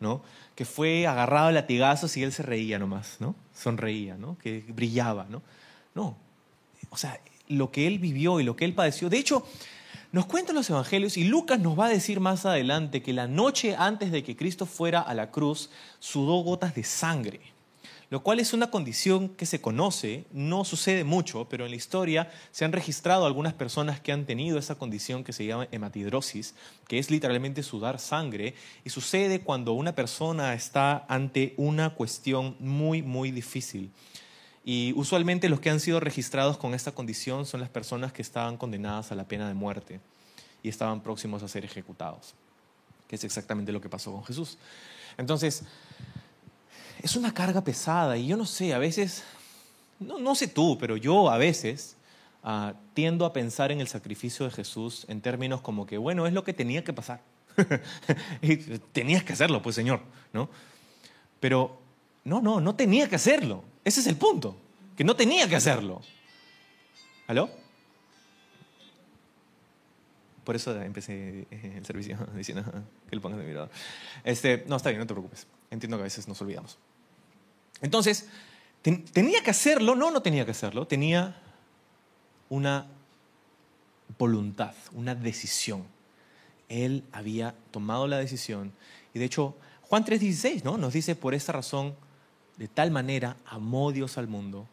¿no? 0.00 0.22
Que 0.54 0.64
fue 0.64 1.06
agarrado 1.06 1.48
a 1.48 1.52
latigazos 1.52 2.16
y 2.16 2.22
él 2.22 2.32
se 2.32 2.42
reía 2.42 2.78
nomás, 2.78 3.16
¿no? 3.20 3.34
Sonreía, 3.54 4.16
¿no? 4.16 4.36
Que 4.38 4.64
brillaba, 4.68 5.26
¿no? 5.28 5.42
No. 5.94 6.16
O 6.90 6.96
sea, 6.96 7.20
lo 7.48 7.70
que 7.70 7.86
él 7.86 7.98
vivió 7.98 8.38
y 8.38 8.44
lo 8.44 8.54
que 8.54 8.64
él 8.64 8.74
padeció. 8.74 9.08
De 9.08 9.18
hecho, 9.18 9.46
nos 10.12 10.26
cuentan 10.26 10.54
los 10.54 10.68
evangelios 10.70 11.16
y 11.16 11.24
Lucas 11.24 11.58
nos 11.58 11.78
va 11.78 11.86
a 11.86 11.90
decir 11.90 12.20
más 12.20 12.46
adelante 12.46 13.02
que 13.02 13.12
la 13.12 13.26
noche 13.26 13.76
antes 13.76 14.12
de 14.12 14.22
que 14.22 14.36
Cristo 14.36 14.66
fuera 14.66 15.00
a 15.00 15.14
la 15.14 15.30
cruz 15.30 15.70
sudó 15.98 16.42
gotas 16.42 16.74
de 16.74 16.84
sangre 16.84 17.55
lo 18.08 18.22
cual 18.22 18.38
es 18.38 18.52
una 18.52 18.70
condición 18.70 19.30
que 19.30 19.46
se 19.46 19.60
conoce, 19.60 20.26
no 20.32 20.64
sucede 20.64 21.02
mucho, 21.02 21.48
pero 21.48 21.64
en 21.64 21.70
la 21.70 21.76
historia 21.76 22.30
se 22.52 22.64
han 22.64 22.72
registrado 22.72 23.26
algunas 23.26 23.52
personas 23.52 24.00
que 24.00 24.12
han 24.12 24.26
tenido 24.26 24.58
esa 24.58 24.76
condición 24.76 25.24
que 25.24 25.32
se 25.32 25.44
llama 25.44 25.66
hematidrosis, 25.72 26.54
que 26.86 26.98
es 26.98 27.10
literalmente 27.10 27.64
sudar 27.64 27.98
sangre, 27.98 28.54
y 28.84 28.90
sucede 28.90 29.40
cuando 29.40 29.72
una 29.72 29.94
persona 29.94 30.54
está 30.54 31.04
ante 31.08 31.54
una 31.56 31.94
cuestión 31.94 32.56
muy, 32.60 33.02
muy 33.02 33.32
difícil. 33.32 33.90
Y 34.64 34.92
usualmente 34.96 35.48
los 35.48 35.60
que 35.60 35.70
han 35.70 35.80
sido 35.80 35.98
registrados 35.98 36.58
con 36.58 36.74
esta 36.74 36.92
condición 36.92 37.44
son 37.46 37.60
las 37.60 37.70
personas 37.70 38.12
que 38.12 38.22
estaban 38.22 38.56
condenadas 38.56 39.10
a 39.10 39.14
la 39.16 39.24
pena 39.24 39.48
de 39.48 39.54
muerte 39.54 40.00
y 40.62 40.68
estaban 40.68 41.00
próximos 41.02 41.42
a 41.42 41.48
ser 41.48 41.64
ejecutados, 41.64 42.34
que 43.08 43.16
es 43.16 43.24
exactamente 43.24 43.72
lo 43.72 43.80
que 43.80 43.88
pasó 43.88 44.12
con 44.12 44.24
Jesús. 44.24 44.58
Entonces, 45.18 45.62
es 47.02 47.16
una 47.16 47.32
carga 47.32 47.62
pesada 47.62 48.16
y 48.16 48.26
yo 48.26 48.36
no 48.36 48.46
sé, 48.46 48.74
a 48.74 48.78
veces, 48.78 49.24
no, 50.00 50.34
sé 50.34 50.48
tú, 50.48 50.78
pero 50.78 50.96
yo 50.96 51.30
a 51.30 51.38
veces 51.38 51.96
ah, 52.42 52.74
tiendo 52.94 53.24
a 53.24 53.32
pensar 53.32 53.72
en 53.72 53.80
el 53.80 53.88
sacrificio 53.88 54.46
de 54.46 54.52
Jesús 54.52 55.04
en 55.08 55.20
términos 55.20 55.60
como 55.60 55.86
que, 55.86 55.98
bueno, 55.98 56.26
es 56.26 56.32
lo 56.32 56.44
que 56.44 56.52
tenía 56.52 56.84
que 56.84 56.92
pasar. 56.92 57.20
Tenías 58.92 59.24
que 59.24 59.32
hacerlo, 59.32 59.62
pues 59.62 59.76
Señor, 59.76 60.00
¿no? 60.32 60.50
Pero 61.40 61.78
no, 62.24 62.40
no, 62.40 62.60
no 62.60 62.74
tenía 62.74 63.08
que 63.08 63.16
hacerlo. 63.16 63.64
Ese 63.84 64.00
es 64.00 64.06
el 64.06 64.16
punto, 64.16 64.56
que 64.96 65.04
no 65.04 65.16
tenía 65.16 65.48
que 65.48 65.56
hacerlo. 65.56 66.02
¿Aló? 67.26 67.50
Por 70.44 70.54
eso 70.54 70.80
empecé 70.80 71.46
el 71.50 71.84
servicio 71.84 72.18
diciendo 72.36 72.64
que 73.08 73.16
lo 73.16 73.22
pongas 73.22 73.40
de 73.40 73.46
mirador. 73.46 73.70
Este, 74.22 74.64
no, 74.68 74.76
está 74.76 74.90
bien, 74.90 75.00
no 75.00 75.06
te 75.06 75.14
preocupes. 75.14 75.46
Entiendo 75.70 75.96
que 75.96 76.02
a 76.02 76.04
veces 76.04 76.28
nos 76.28 76.40
olvidamos. 76.40 76.78
Entonces, 77.80 78.28
¿tenía 78.82 79.42
que 79.42 79.50
hacerlo? 79.50 79.94
No, 79.94 80.10
no 80.10 80.22
tenía 80.22 80.44
que 80.44 80.52
hacerlo. 80.52 80.86
Tenía 80.86 81.40
una 82.48 82.86
voluntad, 84.18 84.74
una 84.92 85.14
decisión. 85.14 85.84
Él 86.68 87.04
había 87.12 87.54
tomado 87.70 88.06
la 88.06 88.18
decisión. 88.18 88.72
Y 89.14 89.18
de 89.18 89.24
hecho, 89.24 89.56
Juan 89.82 90.04
3:16 90.04 90.64
¿no? 90.64 90.78
nos 90.78 90.92
dice, 90.92 91.14
por 91.14 91.34
esta 91.34 91.52
razón, 91.52 91.94
de 92.56 92.68
tal 92.68 92.90
manera 92.90 93.36
amó 93.46 93.92
Dios 93.92 94.18
al 94.18 94.28
mundo, 94.28 94.66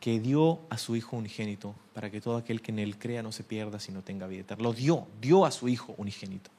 que 0.00 0.20
dio 0.20 0.60
a 0.70 0.78
su 0.78 0.96
Hijo 0.96 1.16
unigénito, 1.16 1.74
para 1.92 2.10
que 2.10 2.20
todo 2.20 2.36
aquel 2.36 2.62
que 2.62 2.70
en 2.70 2.78
Él 2.78 2.98
crea 2.98 3.22
no 3.22 3.32
se 3.32 3.42
pierda, 3.42 3.80
sino 3.80 4.02
tenga 4.02 4.26
vida 4.26 4.42
eterna. 4.42 4.62
Lo 4.62 4.72
dio, 4.72 5.06
dio 5.20 5.44
a 5.44 5.50
su 5.50 5.68
Hijo 5.68 5.94
unigénito. 5.98 6.50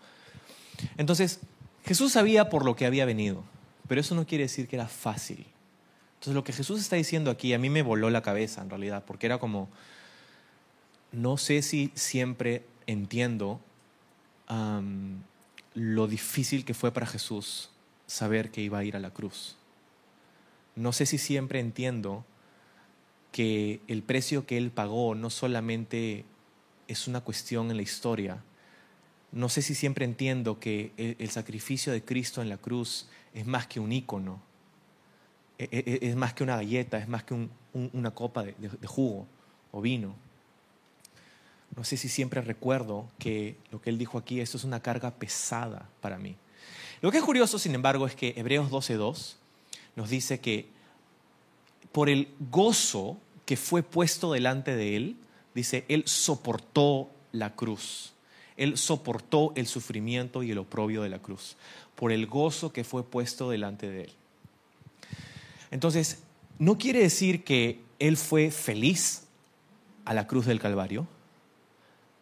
Entonces, 0.97 1.39
Jesús 1.85 2.11
sabía 2.11 2.49
por 2.49 2.65
lo 2.65 2.75
que 2.75 2.85
había 2.85 3.05
venido, 3.05 3.43
pero 3.89 4.01
eso 4.01 4.13
no 4.13 4.25
quiere 4.25 4.43
decir 4.45 4.67
que 4.67 4.75
era 4.75 4.87
fácil. 4.87 5.45
Entonces, 6.13 6.35
lo 6.35 6.43
que 6.43 6.53
Jesús 6.53 6.79
está 6.79 6.95
diciendo 6.95 7.31
aquí, 7.31 7.53
a 7.53 7.59
mí 7.59 7.69
me 7.69 7.81
voló 7.81 8.09
la 8.11 8.21
cabeza 8.21 8.61
en 8.61 8.69
realidad, 8.69 9.03
porque 9.05 9.25
era 9.25 9.39
como, 9.39 9.67
no 11.11 11.37
sé 11.37 11.63
si 11.63 11.91
siempre 11.95 12.63
entiendo 12.85 13.59
lo 15.73 16.07
difícil 16.07 16.65
que 16.65 16.73
fue 16.73 16.91
para 16.91 17.05
Jesús 17.05 17.69
saber 18.07 18.51
que 18.51 18.61
iba 18.61 18.77
a 18.77 18.83
ir 18.83 18.95
a 18.95 18.99
la 18.99 19.11
cruz. 19.11 19.57
No 20.75 20.93
sé 20.93 21.05
si 21.05 21.17
siempre 21.17 21.59
entiendo 21.59 22.25
que 23.31 23.81
el 23.87 24.03
precio 24.03 24.45
que 24.45 24.57
él 24.57 24.71
pagó 24.71 25.15
no 25.15 25.29
solamente 25.29 26.25
es 26.87 27.07
una 27.07 27.21
cuestión 27.21 27.71
en 27.71 27.77
la 27.77 27.83
historia, 27.83 28.43
no 29.31 29.49
sé 29.49 29.61
si 29.61 29.75
siempre 29.75 30.05
entiendo 30.05 30.59
que 30.59 30.91
el, 30.97 31.29
sacrificio 31.29 31.93
de 31.93 32.03
Cristo 32.03 32.41
en 32.41 32.49
la 32.49 32.57
cruz 32.57 33.07
es 33.33 33.45
más 33.45 33.67
que 33.67 33.79
un 33.79 33.91
ícono, 33.91 34.41
e, 35.57 35.67
e, 35.71 35.99
e, 36.01 36.09
es, 36.09 36.15
más 36.15 36.33
que 36.33 36.43
una 36.43 36.55
galleta, 36.55 36.97
es 36.97 37.07
más 37.07 37.23
que 37.23 37.49
una 37.73 38.11
copa 38.11 38.43
de 38.43 38.87
jugo 38.87 39.27
o 39.71 39.81
vino. 39.81 40.15
No 41.75 41.83
sé 41.83 41.97
si 41.97 42.09
siempre 42.09 42.41
recuerdo 42.41 43.09
que 43.19 43.55
lo 43.71 43.81
que 43.81 43.89
él 43.89 43.97
dijo 43.97 44.17
aquí, 44.17 44.39
esto 44.39 44.57
es 44.57 44.63
una 44.63 44.81
carga 44.81 45.11
pesada 45.11 45.89
para 46.01 46.17
mí. 46.17 46.35
Lo 47.01 47.11
que 47.11 47.19
es 47.19 47.23
curioso, 47.23 47.59
sin 47.59 47.75
embargo, 47.75 48.05
es 48.07 48.15
que 48.15 48.33
Hebreos 48.35 48.69
12.2 48.69 49.35
nos 49.95 50.09
dice 50.09 50.39
que 50.39 50.67
por 51.91 52.09
el 52.09 52.33
gozo 52.51 53.17
que 53.45 53.57
fue 53.57 53.83
puesto 53.83 54.33
delante 54.33 54.75
de 54.75 54.95
él, 54.95 55.17
dice, 55.55 55.85
él 55.87 56.03
soportó 56.05 57.09
la 57.31 57.55
cruz. 57.55 58.13
Él 58.59 58.77
soportó 58.77 59.53
el 59.55 59.67
sufrimiento 59.67 60.43
y 60.43 60.51
el 60.51 60.57
oprobio 60.57 61.01
de 61.01 61.09
la 61.09 61.19
cruz, 61.19 61.55
por 61.95 62.11
el 62.11 62.27
gozo 62.27 62.73
que 62.73 62.83
fue 62.83 63.03
puesto 63.03 63.49
delante 63.49 63.89
de 63.89 64.03
él. 64.03 64.11
Entonces, 65.71 66.21
no 66.57 66.77
quiere 66.77 66.99
decir 66.99 67.45
que 67.45 67.79
él 67.99 68.17
fue 68.17 68.51
feliz 68.51 69.23
a 70.03 70.13
la 70.13 70.27
cruz 70.27 70.45
del 70.45 70.59
Calvario, 70.59 71.07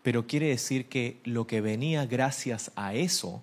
pero 0.03 0.27
quiere 0.27 0.49
decir 0.49 0.87
que 0.87 1.17
lo 1.23 1.47
que 1.47 1.59
venía 1.59 2.05
gracias 2.05 2.71
a 2.75 2.93
eso 2.93 3.41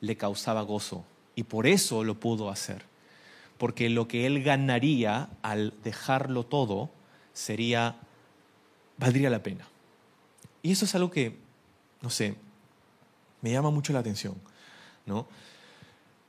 le 0.00 0.16
causaba 0.16 0.62
gozo 0.62 1.04
y 1.36 1.44
por 1.44 1.68
eso 1.68 2.02
lo 2.02 2.18
pudo 2.18 2.50
hacer. 2.50 2.82
Porque 3.58 3.88
lo 3.88 4.08
que 4.08 4.26
él 4.26 4.42
ganaría 4.42 5.30
al 5.42 5.72
dejarlo 5.84 6.44
todo 6.44 6.90
sería, 7.32 7.96
valdría 8.96 9.30
la 9.30 9.42
pena. 9.42 9.68
Y 10.62 10.72
eso 10.72 10.84
es 10.84 10.96
algo 10.96 11.12
que, 11.12 11.36
no 12.00 12.10
sé, 12.10 12.36
me 13.40 13.52
llama 13.52 13.70
mucho 13.70 13.92
la 13.92 14.00
atención, 14.00 14.34
¿no? 15.06 15.26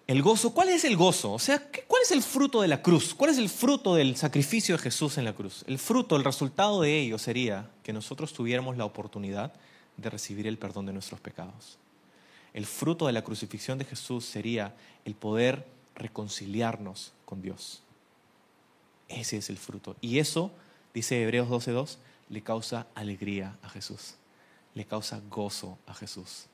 El 0.08 0.24
gozo, 0.24 0.56
¿cuál 0.56 0.70
es 0.70 0.86
el 0.86 0.98
gozo? 0.98 1.34
O 1.34 1.40
sea, 1.40 1.62
¿cuál 1.88 2.02
es 2.02 2.10
el 2.10 2.24
fruto 2.24 2.64
de 2.64 2.68
la 2.68 2.82
cruz? 2.82 3.14
¿Cuál 3.14 3.30
es 3.30 3.38
el 3.38 3.48
fruto 3.48 3.94
del 3.94 4.16
sacrificio 4.16 4.76
de 4.76 4.82
Jesús 4.82 5.20
en 5.20 5.26
la 5.26 5.34
cruz? 5.34 5.64
El 5.68 5.78
fruto, 5.78 6.16
el 6.16 6.24
resultado 6.24 6.82
de 6.82 7.00
ello 7.00 7.20
sería 7.20 7.70
que 7.84 7.94
nosotros 7.94 8.34
tuviéramos 8.34 8.76
la 8.76 8.86
oportunidad 8.86 9.54
de 9.98 10.10
recibir 10.10 10.48
el 10.48 10.58
perdón 10.58 10.88
de 10.88 10.94
nuestros 10.94 11.20
pecados. 11.20 11.78
El 12.56 12.66
fruto 12.66 13.06
de 13.06 13.14
la 13.14 13.24
crucifixión 13.24 13.78
de 13.78 13.86
Jesús 13.86 14.26
sería 14.26 14.76
el 15.06 15.14
poder 15.14 15.68
reconciliarnos 15.94 17.12
con 17.26 17.44
Dios. 17.44 17.84
Ese 19.08 19.38
es 19.38 19.52
el 19.52 19.58
fruto. 19.58 19.96
Y 20.02 20.18
eso, 20.18 20.52
dice 20.92 21.22
Hebreos 21.22 21.50
12.2, 21.50 21.98
le 22.30 22.42
causa 22.42 22.88
alegría 22.96 23.58
a 23.62 23.70
Jesús. 23.70 24.16
Le 24.80 24.86
causa 24.86 25.20
gozo 25.30 25.78
a 25.88 25.94
Jesús. 25.94 26.46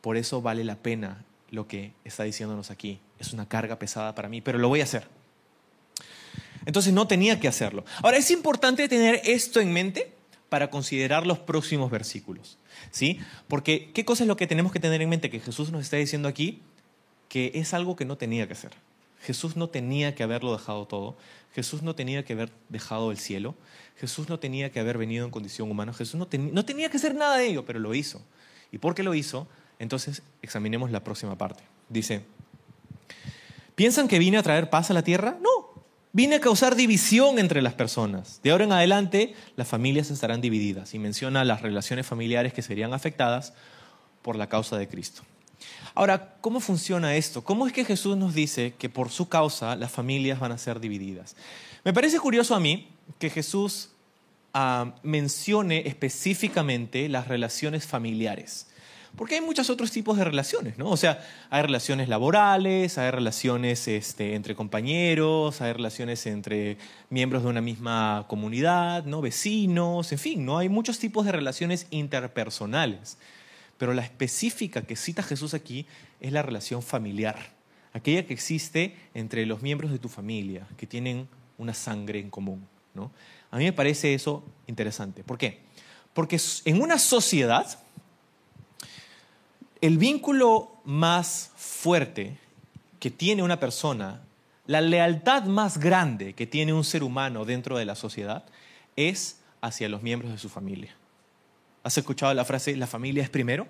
Por 0.00 0.16
eso 0.16 0.40
vale 0.40 0.64
la 0.64 0.76
pena 0.76 1.22
lo 1.50 1.68
que 1.68 1.92
está 2.02 2.22
diciéndonos 2.22 2.70
aquí. 2.70 2.98
Es 3.18 3.34
una 3.34 3.46
carga 3.46 3.78
pesada 3.78 4.14
para 4.14 4.30
mí, 4.30 4.40
pero 4.40 4.56
lo 4.56 4.70
voy 4.70 4.80
a 4.80 4.84
hacer. 4.84 5.06
Entonces 6.64 6.94
no 6.94 7.06
tenía 7.06 7.40
que 7.40 7.48
hacerlo. 7.48 7.84
Ahora, 8.02 8.16
es 8.16 8.30
importante 8.30 8.88
tener 8.88 9.20
esto 9.24 9.60
en 9.60 9.70
mente 9.70 10.14
para 10.48 10.70
considerar 10.70 11.26
los 11.26 11.40
próximos 11.40 11.90
versículos. 11.90 12.56
¿Sí? 12.90 13.20
Porque, 13.48 13.90
¿qué 13.92 14.06
cosa 14.06 14.24
es 14.24 14.28
lo 14.28 14.38
que 14.38 14.46
tenemos 14.46 14.72
que 14.72 14.80
tener 14.80 15.02
en 15.02 15.10
mente? 15.10 15.28
Que 15.28 15.38
Jesús 15.38 15.70
nos 15.70 15.82
está 15.82 15.98
diciendo 15.98 16.28
aquí 16.28 16.62
que 17.28 17.52
es 17.54 17.74
algo 17.74 17.96
que 17.96 18.06
no 18.06 18.16
tenía 18.16 18.46
que 18.46 18.54
hacer. 18.54 18.72
Jesús 19.22 19.56
no 19.56 19.68
tenía 19.68 20.14
que 20.14 20.22
haberlo 20.22 20.52
dejado 20.52 20.86
todo. 20.86 21.16
Jesús 21.54 21.82
no 21.82 21.94
tenía 21.94 22.24
que 22.24 22.32
haber 22.32 22.50
dejado 22.68 23.10
el 23.10 23.18
cielo. 23.18 23.54
Jesús 23.96 24.28
no 24.28 24.38
tenía 24.38 24.72
que 24.72 24.80
haber 24.80 24.98
venido 24.98 25.24
en 25.24 25.30
condición 25.30 25.70
humana. 25.70 25.92
Jesús 25.92 26.16
no, 26.16 26.28
no 26.30 26.64
tenía 26.64 26.90
que 26.90 26.96
hacer 26.96 27.14
nada 27.14 27.36
de 27.36 27.46
ello, 27.46 27.64
pero 27.64 27.78
lo 27.78 27.94
hizo. 27.94 28.20
¿Y 28.72 28.78
por 28.78 28.94
qué 28.94 29.02
lo 29.02 29.14
hizo? 29.14 29.46
Entonces, 29.78 30.22
examinemos 30.42 30.90
la 30.90 31.04
próxima 31.04 31.36
parte. 31.36 31.62
Dice, 31.88 32.24
¿piensan 33.74 34.08
que 34.08 34.18
vine 34.18 34.38
a 34.38 34.42
traer 34.42 34.70
paz 34.70 34.90
a 34.90 34.94
la 34.94 35.02
tierra? 35.02 35.36
No, 35.40 35.84
vine 36.12 36.36
a 36.36 36.40
causar 36.40 36.74
división 36.74 37.38
entre 37.38 37.62
las 37.62 37.74
personas. 37.74 38.40
De 38.42 38.50
ahora 38.50 38.64
en 38.64 38.72
adelante, 38.72 39.34
las 39.56 39.68
familias 39.68 40.10
estarán 40.10 40.40
divididas 40.40 40.94
y 40.94 40.98
menciona 40.98 41.44
las 41.44 41.62
relaciones 41.62 42.06
familiares 42.06 42.52
que 42.52 42.62
serían 42.62 42.94
afectadas 42.94 43.52
por 44.22 44.36
la 44.36 44.48
causa 44.48 44.78
de 44.78 44.88
Cristo. 44.88 45.22
Ahora, 45.94 46.36
¿cómo 46.40 46.60
funciona 46.60 47.16
esto? 47.16 47.44
¿Cómo 47.44 47.66
es 47.66 47.72
que 47.72 47.84
Jesús 47.84 48.16
nos 48.16 48.34
dice 48.34 48.74
que 48.78 48.88
por 48.88 49.10
su 49.10 49.28
causa 49.28 49.76
las 49.76 49.92
familias 49.92 50.40
van 50.40 50.52
a 50.52 50.58
ser 50.58 50.80
divididas? 50.80 51.36
Me 51.84 51.92
parece 51.92 52.18
curioso 52.18 52.54
a 52.54 52.60
mí 52.60 52.88
que 53.18 53.28
Jesús 53.30 53.90
ah, 54.54 54.94
mencione 55.02 55.86
específicamente 55.86 57.08
las 57.08 57.28
relaciones 57.28 57.86
familiares. 57.86 58.68
Porque 59.16 59.34
hay 59.34 59.40
muchos 59.42 59.68
otros 59.68 59.90
tipos 59.90 60.16
de 60.16 60.24
relaciones, 60.24 60.78
¿no? 60.78 60.88
O 60.88 60.96
sea, 60.96 61.22
hay 61.50 61.62
relaciones 61.62 62.08
laborales, 62.08 62.96
hay 62.96 63.10
relaciones 63.10 63.86
este, 63.86 64.34
entre 64.34 64.54
compañeros, 64.54 65.60
hay 65.60 65.74
relaciones 65.74 66.24
entre 66.26 66.78
miembros 67.10 67.42
de 67.42 67.50
una 67.50 67.60
misma 67.60 68.24
comunidad, 68.26 69.04
¿no? 69.04 69.20
Vecinos, 69.20 70.12
en 70.12 70.18
fin, 70.18 70.46
¿no? 70.46 70.56
Hay 70.56 70.70
muchos 70.70 70.98
tipos 70.98 71.26
de 71.26 71.32
relaciones 71.32 71.86
interpersonales. 71.90 73.18
Pero 73.82 73.94
la 73.94 74.02
específica 74.02 74.82
que 74.82 74.94
cita 74.94 75.24
Jesús 75.24 75.54
aquí 75.54 75.86
es 76.20 76.30
la 76.30 76.42
relación 76.42 76.84
familiar, 76.84 77.36
aquella 77.92 78.24
que 78.24 78.32
existe 78.32 78.96
entre 79.12 79.44
los 79.44 79.60
miembros 79.60 79.90
de 79.90 79.98
tu 79.98 80.08
familia, 80.08 80.68
que 80.76 80.86
tienen 80.86 81.26
una 81.58 81.74
sangre 81.74 82.20
en 82.20 82.30
común, 82.30 82.64
¿no? 82.94 83.10
A 83.50 83.56
mí 83.56 83.64
me 83.64 83.72
parece 83.72 84.14
eso 84.14 84.44
interesante. 84.68 85.24
¿Por 85.24 85.36
qué? 85.36 85.62
Porque 86.14 86.40
en 86.64 86.80
una 86.80 86.96
sociedad 86.96 87.76
el 89.80 89.98
vínculo 89.98 90.76
más 90.84 91.50
fuerte 91.56 92.38
que 93.00 93.10
tiene 93.10 93.42
una 93.42 93.58
persona, 93.58 94.22
la 94.68 94.80
lealtad 94.80 95.46
más 95.46 95.78
grande 95.78 96.34
que 96.34 96.46
tiene 96.46 96.72
un 96.72 96.84
ser 96.84 97.02
humano 97.02 97.44
dentro 97.44 97.76
de 97.76 97.84
la 97.84 97.96
sociedad 97.96 98.44
es 98.94 99.40
hacia 99.60 99.88
los 99.88 100.04
miembros 100.04 100.30
de 100.30 100.38
su 100.38 100.48
familia. 100.48 100.94
¿Has 101.82 101.98
escuchado 101.98 102.32
la 102.34 102.44
frase, 102.44 102.76
la 102.76 102.86
familia 102.86 103.22
es 103.22 103.30
primero? 103.30 103.66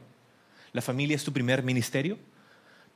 ¿La 0.72 0.82
familia 0.82 1.16
es 1.16 1.24
tu 1.24 1.32
primer 1.32 1.62
ministerio? 1.62 2.18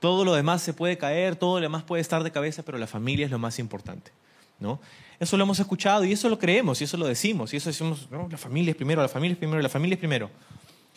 Todo 0.01 0.25
lo 0.25 0.35
demás 0.35 0.63
se 0.63 0.75
puede 0.75 0.99
caer, 0.99 1.37
todo 1.37 1.57
lo 1.57 1.63
demás 1.63 1.83
puede 1.83 2.03
estar 2.03 2.23
de 2.23 2.31
cabeza, 2.31 2.63
pero 2.63 2.79
la 2.79 2.87
familia 2.87 3.25
es 3.25 3.31
lo 3.31 3.39
más 3.39 3.59
importante. 3.59 4.13
¿no? 4.59 4.81
Eso 5.19 5.37
lo 5.37 5.45
hemos 5.45 5.59
escuchado 5.59 6.05
y 6.05 6.13
eso 6.13 6.29
lo 6.29 6.39
creemos 6.39 6.81
y 6.81 6.85
eso 6.85 6.97
lo 6.97 7.07
decimos 7.07 7.53
y 7.53 7.57
eso 7.57 7.71
decimos, 7.71 8.09
no, 8.11 8.29
la 8.31 8.39
familia 8.39 8.71
es 8.71 8.77
primero, 8.77 9.03
la 9.03 9.09
familia 9.09 9.33
es 9.33 9.39
primero, 9.39 9.63
la 9.63 9.69
familia 9.69 9.95
es 9.95 9.99
primero. 9.99 10.31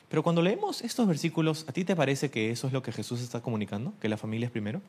Pero 0.09 0.23
cuando 0.23 0.41
leemos 0.41 0.81
estos 0.81 1.07
versículos, 1.07 1.65
¿a 1.67 1.71
ti 1.71 1.85
te 1.85 1.95
parece 1.95 2.31
que 2.31 2.51
eso 2.51 2.67
es 2.67 2.73
lo 2.73 2.81
que 2.81 2.91
Jesús 2.91 3.21
está 3.21 3.41
comunicando? 3.41 3.93
¿Que 4.01 4.09
la 4.09 4.17
familia 4.17 4.47
es 4.47 4.51
primero? 4.51 4.81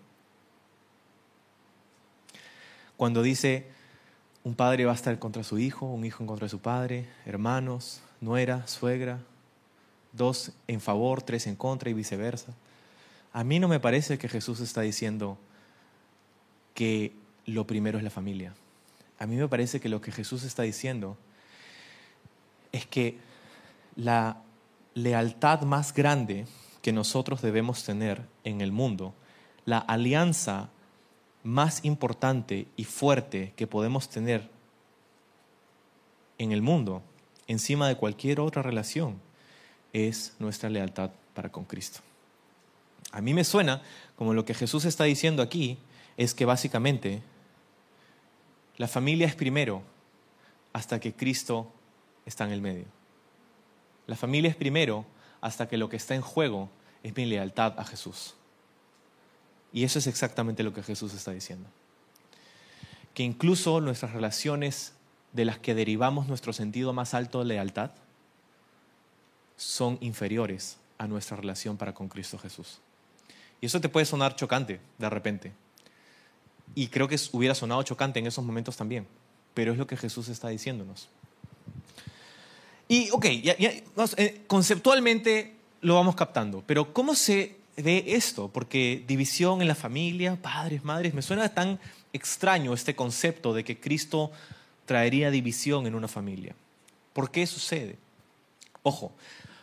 Cuando 2.96 3.22
dice, 3.22 3.68
un 4.42 4.54
padre 4.54 4.84
va 4.84 4.92
a 4.92 4.94
estar 4.94 5.18
contra 5.18 5.44
su 5.44 5.58
hijo, 5.58 5.86
un 5.86 6.04
hijo 6.04 6.22
en 6.22 6.26
contra 6.26 6.46
de 6.46 6.50
su 6.50 6.60
padre, 6.60 7.08
hermanos, 7.26 8.00
nuera, 8.20 8.66
suegra, 8.66 9.20
dos 10.12 10.52
en 10.66 10.80
favor, 10.80 11.22
tres 11.22 11.46
en 11.46 11.56
contra 11.56 11.90
y 11.90 11.94
viceversa. 11.94 12.54
A 13.32 13.44
mí 13.44 13.58
no 13.58 13.68
me 13.68 13.80
parece 13.80 14.18
que 14.18 14.28
Jesús 14.28 14.60
está 14.60 14.80
diciendo 14.80 15.38
que 16.74 17.12
lo 17.46 17.66
primero 17.66 17.98
es 17.98 18.04
la 18.04 18.10
familia. 18.10 18.54
A 19.18 19.26
mí 19.26 19.36
me 19.36 19.48
parece 19.48 19.80
que 19.80 19.88
lo 19.88 20.00
que 20.00 20.12
Jesús 20.12 20.42
está 20.44 20.62
diciendo 20.62 21.16
es 22.72 22.86
que 22.86 23.18
la 23.96 24.38
lealtad 24.94 25.62
más 25.62 25.92
grande 25.92 26.46
que 26.82 26.92
nosotros 26.92 27.42
debemos 27.42 27.84
tener 27.84 28.22
en 28.44 28.62
el 28.62 28.72
mundo, 28.72 29.12
la 29.66 29.78
alianza 29.78 30.70
más 31.42 31.84
importante 31.84 32.66
y 32.76 32.84
fuerte 32.84 33.52
que 33.56 33.66
podemos 33.66 34.08
tener 34.08 34.48
en 36.38 36.52
el 36.52 36.62
mundo, 36.62 37.02
encima 37.46 37.88
de 37.88 37.96
cualquier 37.96 38.40
otra 38.40 38.62
relación, 38.62 39.20
es 39.92 40.34
nuestra 40.38 40.70
lealtad 40.70 41.10
para 41.34 41.50
con 41.50 41.64
Cristo. 41.64 42.00
A 43.12 43.20
mí 43.20 43.34
me 43.34 43.44
suena 43.44 43.82
como 44.16 44.34
lo 44.34 44.44
que 44.44 44.54
Jesús 44.54 44.84
está 44.84 45.04
diciendo 45.04 45.42
aquí 45.42 45.78
es 46.16 46.34
que 46.34 46.44
básicamente 46.44 47.22
la 48.76 48.88
familia 48.88 49.26
es 49.26 49.34
primero 49.34 49.82
hasta 50.72 51.00
que 51.00 51.12
Cristo 51.12 51.72
está 52.24 52.44
en 52.44 52.52
el 52.52 52.60
medio. 52.60 52.86
La 54.06 54.16
familia 54.16 54.50
es 54.50 54.56
primero 54.56 55.04
hasta 55.40 55.68
que 55.68 55.76
lo 55.76 55.88
que 55.88 55.96
está 55.96 56.14
en 56.14 56.20
juego 56.20 56.70
es 57.02 57.16
mi 57.16 57.26
lealtad 57.26 57.78
a 57.78 57.84
Jesús. 57.84 58.34
Y 59.72 59.84
eso 59.84 59.98
es 59.98 60.06
exactamente 60.06 60.62
lo 60.62 60.72
que 60.72 60.82
Jesús 60.82 61.14
está 61.14 61.30
diciendo. 61.30 61.68
Que 63.14 63.22
incluso 63.22 63.80
nuestras 63.80 64.12
relaciones 64.12 64.92
de 65.32 65.44
las 65.44 65.58
que 65.58 65.74
derivamos 65.74 66.26
nuestro 66.26 66.52
sentido 66.52 66.92
más 66.92 67.14
alto 67.14 67.38
de 67.40 67.44
lealtad 67.46 67.90
son 69.56 69.98
inferiores 70.00 70.78
a 70.98 71.06
nuestra 71.06 71.36
relación 71.36 71.76
para 71.76 71.94
con 71.94 72.08
Cristo 72.08 72.38
Jesús. 72.38 72.78
Y 73.60 73.66
eso 73.66 73.80
te 73.80 73.88
puede 73.88 74.06
sonar 74.06 74.36
chocante 74.36 74.80
de 74.98 75.10
repente. 75.10 75.52
Y 76.74 76.88
creo 76.88 77.08
que 77.08 77.18
hubiera 77.32 77.54
sonado 77.54 77.82
chocante 77.82 78.18
en 78.18 78.26
esos 78.26 78.44
momentos 78.44 78.76
también. 78.76 79.06
Pero 79.54 79.72
es 79.72 79.78
lo 79.78 79.86
que 79.86 79.96
Jesús 79.96 80.28
está 80.28 80.48
diciéndonos. 80.48 81.08
Y, 82.88 83.10
ok, 83.10 83.24
eh, 83.24 84.42
conceptualmente 84.46 85.54
lo 85.80 85.94
vamos 85.94 86.16
captando, 86.16 86.64
pero 86.66 86.92
¿cómo 86.92 87.14
se 87.14 87.59
ve 87.76 88.04
esto? 88.06 88.48
Porque 88.48 89.04
división 89.06 89.62
en 89.62 89.68
la 89.68 89.74
familia, 89.74 90.36
padres, 90.40 90.84
madres, 90.84 91.14
me 91.14 91.22
suena 91.22 91.48
tan 91.54 91.78
extraño 92.12 92.74
este 92.74 92.94
concepto 92.94 93.54
de 93.54 93.64
que 93.64 93.78
Cristo 93.78 94.30
traería 94.86 95.30
división 95.30 95.86
en 95.86 95.94
una 95.94 96.08
familia. 96.08 96.54
¿Por 97.12 97.30
qué 97.30 97.46
sucede? 97.46 97.96
Ojo, 98.82 99.12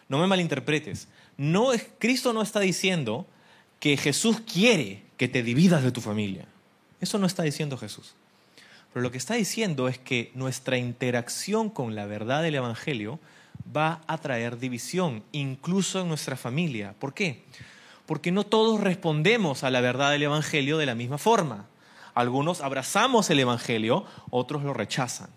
no 0.10 0.20
me 0.20 0.28
malinterpretes. 0.28 1.08
No 1.38 1.72
Cristo 2.00 2.34
no 2.34 2.42
está 2.42 2.60
diciendo 2.60 3.28
que 3.80 3.98
Jesús 3.98 4.42
quiere 4.42 5.04
que 5.18 5.28
te 5.28 5.44
dividas 5.44 5.84
de 5.84 5.92
tu 5.92 6.02
familia. 6.02 6.46
Eso 7.00 7.20
no 7.20 7.28
está 7.28 7.44
diciendo 7.44 7.78
Jesús. 7.78 8.16
Pero 8.94 9.04
lo 9.04 9.12
que 9.12 9.18
está 9.18 9.36
diciendo 9.36 9.88
es 9.88 10.00
que 10.00 10.32
nuestra 10.34 10.78
interacción 10.78 11.70
con 11.70 11.96
la 11.96 12.06
verdad 12.06 12.42
del 12.42 12.56
Evangelio 12.56 13.20
va 13.76 14.02
a 14.08 14.18
traer 14.18 14.58
división, 14.58 15.24
incluso 15.32 16.02
en 16.02 16.08
nuestra 16.08 16.38
familia. 16.38 16.96
¿Por 17.00 17.14
qué? 17.14 17.44
Porque 18.08 18.32
no 18.32 18.44
todos 18.44 18.80
respondemos 18.80 19.64
a 19.64 19.70
la 19.70 19.82
verdad 19.82 20.10
del 20.10 20.24
Evangelio 20.24 20.80
de 20.80 20.88
la 20.88 20.96
misma 20.96 21.20
forma. 21.20 21.68
Algunos 22.16 22.62
abrazamos 22.62 23.30
el 23.30 23.40
Evangelio, 23.40 24.06
otros 24.32 24.64
lo 24.64 24.74
rechazan. 24.74 25.30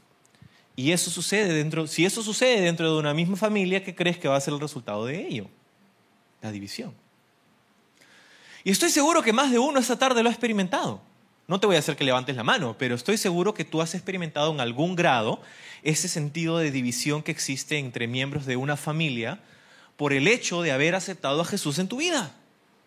Y 0.77 0.93
eso 0.93 1.11
sucede 1.11 1.53
dentro, 1.53 1.87
si 1.87 2.07
eso 2.07 2.23
sucede 2.23 2.63
dentro 2.63 2.91
de 2.91 2.99
una 2.99 3.13
misma 3.13 3.37
familia, 3.37 3.85
¿qué 3.85 3.95
crees 3.95 4.17
que 4.17 4.29
va 4.29 4.37
a 4.37 4.41
ser 4.41 4.55
el 4.55 4.61
resultado 4.61 5.05
de 5.05 5.27
ello? 5.27 5.47
La 6.41 6.51
división. 6.51 6.95
Y 8.65 8.71
estoy 8.71 8.89
seguro 8.89 9.21
que 9.21 9.35
más 9.35 9.51
de 9.51 9.59
uno 9.59 9.79
esta 9.79 9.99
tarde 9.99 10.23
lo 10.23 10.31
ha 10.31 10.33
experimentado. 10.33 11.03
No 11.49 11.59
te 11.59 11.67
voy 11.67 11.77
a 11.77 11.81
hacer 11.81 11.97
que 11.97 12.05
levantes 12.05 12.37
la 12.37 12.45
mano, 12.45 12.77
pero 12.79 12.95
estoy 12.95 13.19
seguro 13.19 13.53
que 13.53 13.65
tú 13.65 13.83
has 13.83 13.95
experimentado 13.95 14.53
en 14.53 14.61
algún 14.61 14.95
grado 14.95 15.43
ese 15.83 16.09
sentido 16.09 16.59
de 16.59 16.71
división 16.71 17.23
que 17.23 17.33
existe 17.33 17.77
entre 17.77 18.07
miembros 18.07 18.47
de 18.47 18.57
una 18.57 18.77
familia 18.77 19.41
por 19.97 20.13
el 20.13 20.29
hecho 20.29 20.63
de 20.63 20.73
haber 20.73 20.95
aceptado 20.95 21.41
a 21.41 21.45
Jesús 21.45 21.79
en 21.79 21.89
tu 21.89 21.97
vida. 21.97 22.33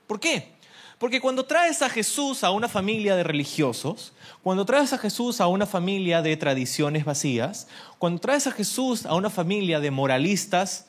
¿Por 0.07 0.19
qué? 0.19 0.53
Porque 0.97 1.19
cuando 1.19 1.45
traes 1.45 1.81
a 1.81 1.89
Jesús 1.89 2.43
a 2.43 2.51
una 2.51 2.69
familia 2.69 3.15
de 3.15 3.23
religiosos, 3.23 4.13
cuando 4.41 4.65
traes 4.65 4.93
a 4.93 4.97
Jesús 4.97 5.41
a 5.41 5.47
una 5.47 5.65
familia 5.65 6.21
de 6.21 6.37
tradiciones 6.37 7.03
vacías, 7.03 7.67
cuando 7.97 8.21
traes 8.21 8.47
a 8.47 8.51
Jesús 8.51 9.05
a 9.05 9.15
una 9.15 9.29
familia 9.29 9.79
de 9.79 9.91
moralistas, 9.91 10.87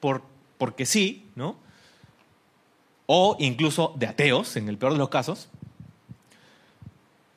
por, 0.00 0.22
porque 0.58 0.84
sí, 0.84 1.26
¿no? 1.34 1.56
O 3.06 3.36
incluso 3.38 3.94
de 3.96 4.06
ateos, 4.06 4.56
en 4.56 4.68
el 4.68 4.76
peor 4.76 4.92
de 4.92 4.98
los 4.98 5.08
casos, 5.08 5.48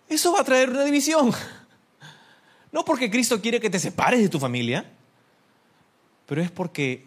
eso 0.10 0.34
va 0.34 0.42
a 0.42 0.44
traer 0.44 0.70
una 0.70 0.84
división. 0.84 1.32
No 2.74 2.86
porque 2.86 3.12
Cristo 3.12 3.42
quiere 3.42 3.60
que 3.60 3.70
te 3.70 3.80
separes 3.80 4.22
de 4.22 4.30
tu 4.30 4.40
familia, 4.40 4.90
pero 6.26 6.42
es 6.42 6.50
porque 6.50 7.06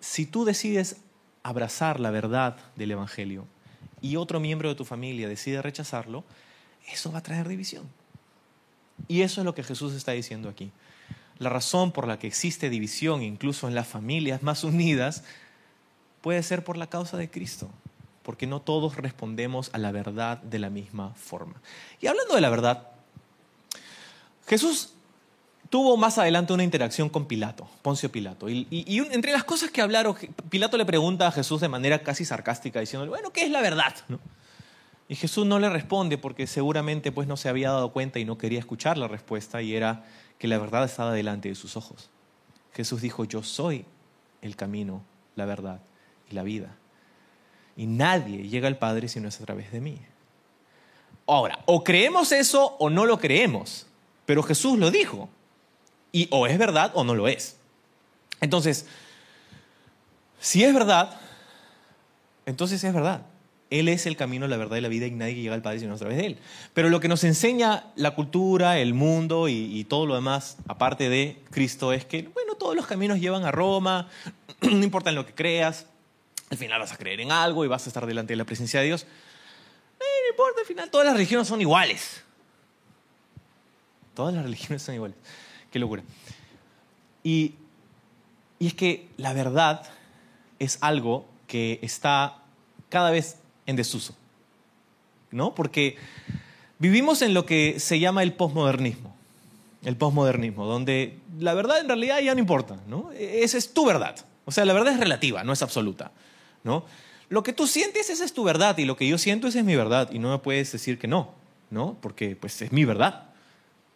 si 0.00 0.26
tú 0.26 0.44
decides 0.44 0.96
abrazar 1.44 2.00
la 2.00 2.10
verdad 2.10 2.56
del 2.74 2.90
Evangelio 2.90 3.46
y 4.00 4.16
otro 4.16 4.40
miembro 4.40 4.68
de 4.68 4.74
tu 4.74 4.84
familia 4.84 5.28
decide 5.28 5.62
rechazarlo, 5.62 6.24
eso 6.92 7.12
va 7.12 7.18
a 7.18 7.22
traer 7.22 7.48
división. 7.48 7.88
Y 9.08 9.22
eso 9.22 9.40
es 9.40 9.44
lo 9.44 9.54
que 9.54 9.62
Jesús 9.62 9.94
está 9.94 10.12
diciendo 10.12 10.48
aquí. 10.48 10.72
La 11.38 11.50
razón 11.50 11.92
por 11.92 12.06
la 12.06 12.18
que 12.18 12.26
existe 12.26 12.70
división, 12.70 13.22
incluso 13.22 13.68
en 13.68 13.74
las 13.74 13.86
familias 13.86 14.42
más 14.42 14.64
unidas, 14.64 15.24
puede 16.20 16.42
ser 16.42 16.64
por 16.64 16.76
la 16.76 16.88
causa 16.88 17.16
de 17.16 17.30
Cristo, 17.30 17.70
porque 18.22 18.46
no 18.46 18.60
todos 18.60 18.96
respondemos 18.96 19.70
a 19.72 19.78
la 19.78 19.92
verdad 19.92 20.38
de 20.38 20.58
la 20.58 20.70
misma 20.70 21.14
forma. 21.14 21.60
Y 22.00 22.06
hablando 22.06 22.34
de 22.34 22.40
la 22.40 22.50
verdad, 22.50 22.88
Jesús 24.46 24.93
tuvo 25.70 25.96
más 25.96 26.18
adelante 26.18 26.52
una 26.52 26.64
interacción 26.64 27.08
con 27.08 27.26
Pilato, 27.26 27.68
Poncio 27.82 28.10
Pilato. 28.10 28.48
Y, 28.48 28.66
entre 29.10 29.32
las 29.32 29.44
cosas 29.44 29.70
que 29.70 29.80
hablaron, 29.80 30.16
Pilato 30.48 30.76
le 30.76 30.84
pregunta 30.84 31.26
a 31.26 31.32
Jesús 31.32 31.60
de 31.60 31.68
manera 31.68 32.02
casi 32.02 32.24
sarcástica, 32.24 32.80
diciendo, 32.80 33.08
bueno, 33.08 33.30
¿qué 33.32 33.44
es 33.44 33.50
la 33.50 33.60
verdad? 33.60 33.94
Y 35.08 35.16
Jesús 35.16 35.46
no 35.46 35.58
le 35.58 35.68
responde 35.68 36.18
porque 36.18 36.46
seguramente 36.46 37.12
pues, 37.12 37.28
no 37.28 37.36
se 37.36 37.48
había 37.48 37.70
dado 37.70 37.92
cuenta 37.92 38.18
y 38.18 38.24
no 38.24 38.38
quería 38.38 38.58
escuchar 38.58 38.96
la 38.96 39.08
respuesta 39.08 39.60
y 39.62 39.74
era 39.74 40.04
que 40.38 40.48
la 40.48 40.58
verdad 40.58 40.84
estaba 40.84 41.12
delante 41.12 41.48
de 41.48 41.54
sus 41.54 41.76
ojos. 41.76 42.10
Jesús 42.72 43.00
dijo, 43.02 43.24
yo 43.24 43.42
soy 43.42 43.84
el 44.42 44.56
camino, 44.56 45.02
la 45.36 45.44
verdad 45.44 45.80
y 46.30 46.34
la 46.34 46.42
vida. 46.42 46.76
Y 47.76 47.86
nadie 47.86 48.48
llega 48.48 48.68
al 48.68 48.78
Padre 48.78 49.08
si 49.08 49.20
no 49.20 49.28
es 49.28 49.40
a 49.40 49.44
través 49.44 49.72
de 49.72 49.80
mí. 49.80 49.98
Ahora, 51.26 51.60
o 51.66 51.82
creemos 51.82 52.32
eso 52.32 52.76
o 52.78 52.90
no 52.90 53.06
lo 53.06 53.18
creemos, 53.18 53.86
pero 54.26 54.42
Jesús 54.42 54.78
lo 54.78 54.90
dijo. 54.90 55.28
Y 56.14 56.28
o 56.30 56.46
es 56.46 56.56
verdad 56.58 56.92
o 56.94 57.02
no 57.02 57.16
lo 57.16 57.26
es. 57.26 57.56
Entonces, 58.40 58.86
si 60.38 60.62
es 60.62 60.72
verdad, 60.72 61.18
entonces 62.46 62.84
es 62.84 62.94
verdad. 62.94 63.22
Él 63.68 63.88
es 63.88 64.06
el 64.06 64.16
camino, 64.16 64.46
la 64.46 64.56
verdad 64.56 64.76
y 64.76 64.80
la 64.80 64.86
vida 64.86 65.06
y 65.06 65.10
nadie 65.10 65.34
llega 65.34 65.56
al 65.56 65.62
Padre 65.62 65.80
sino 65.80 65.92
a 65.92 65.96
través 65.96 66.16
de 66.16 66.26
Él. 66.26 66.38
Pero 66.72 66.88
lo 66.88 67.00
que 67.00 67.08
nos 67.08 67.24
enseña 67.24 67.86
la 67.96 68.14
cultura, 68.14 68.78
el 68.78 68.94
mundo 68.94 69.48
y, 69.48 69.82
todo 69.88 70.06
lo 70.06 70.14
demás, 70.14 70.56
aparte 70.68 71.08
de 71.08 71.42
Cristo, 71.50 71.92
es 71.92 72.04
que, 72.04 72.22
bueno, 72.22 72.54
todos 72.54 72.76
los 72.76 72.86
caminos 72.86 73.18
llevan 73.18 73.44
a 73.44 73.50
Roma, 73.50 74.08
no 74.60 74.84
importa 74.84 75.10
en 75.10 75.16
lo 75.16 75.26
que 75.26 75.34
creas, 75.34 75.86
al 76.48 76.58
final 76.58 76.78
vas 76.78 76.92
a 76.92 76.96
creer 76.96 77.22
en 77.22 77.32
algo 77.32 77.64
y 77.64 77.68
vas 77.68 77.86
a 77.86 77.90
estar 77.90 78.06
delante 78.06 78.34
de 78.34 78.36
la 78.36 78.44
presencia 78.44 78.78
de 78.78 78.86
Dios. 78.86 79.02
Eh, 79.02 80.04
no 80.26 80.30
importa, 80.30 80.60
al 80.60 80.66
final 80.66 80.90
todas 80.90 81.06
las 81.06 81.14
religiones 81.14 81.48
son 81.48 81.60
iguales. 81.60 82.22
Todas 84.14 84.32
las 84.32 84.44
religiones 84.44 84.80
son 84.80 84.94
iguales. 84.94 85.16
Qué 85.74 85.80
locura. 85.80 86.04
Y, 87.24 87.54
y 88.60 88.68
es 88.68 88.74
que 88.74 89.08
la 89.16 89.32
verdad 89.32 89.82
es 90.60 90.78
algo 90.80 91.26
que 91.48 91.80
está 91.82 92.36
cada 92.90 93.10
vez 93.10 93.38
en 93.66 93.74
desuso. 93.74 94.14
¿No? 95.32 95.52
Porque 95.52 95.96
vivimos 96.78 97.22
en 97.22 97.34
lo 97.34 97.44
que 97.44 97.80
se 97.80 97.98
llama 97.98 98.22
el 98.22 98.34
posmodernismo. 98.34 99.16
El 99.82 99.96
posmodernismo, 99.96 100.64
donde 100.64 101.18
la 101.40 101.54
verdad 101.54 101.80
en 101.80 101.88
realidad 101.88 102.20
ya 102.20 102.34
no 102.34 102.38
importa, 102.38 102.76
¿no? 102.86 103.10
Esa 103.10 103.58
es 103.58 103.74
tu 103.74 103.84
verdad. 103.84 104.14
O 104.44 104.52
sea, 104.52 104.64
la 104.66 104.74
verdad 104.74 104.92
es 104.92 105.00
relativa, 105.00 105.42
no 105.42 105.52
es 105.52 105.62
absoluta, 105.62 106.12
¿no? 106.62 106.84
Lo 107.30 107.42
que 107.42 107.52
tú 107.52 107.66
sientes, 107.66 108.10
esa 108.10 108.24
es 108.24 108.32
tu 108.32 108.44
verdad, 108.44 108.78
y 108.78 108.84
lo 108.84 108.96
que 108.96 109.08
yo 109.08 109.18
siento, 109.18 109.48
esa 109.48 109.58
es 109.58 109.64
mi 109.64 109.74
verdad, 109.74 110.12
y 110.12 110.20
no 110.20 110.30
me 110.30 110.38
puedes 110.38 110.70
decir 110.70 111.00
que 111.00 111.08
no, 111.08 111.34
¿no? 111.70 111.96
Porque 112.00 112.36
pues 112.36 112.62
es 112.62 112.70
mi 112.70 112.84
verdad. 112.84 113.33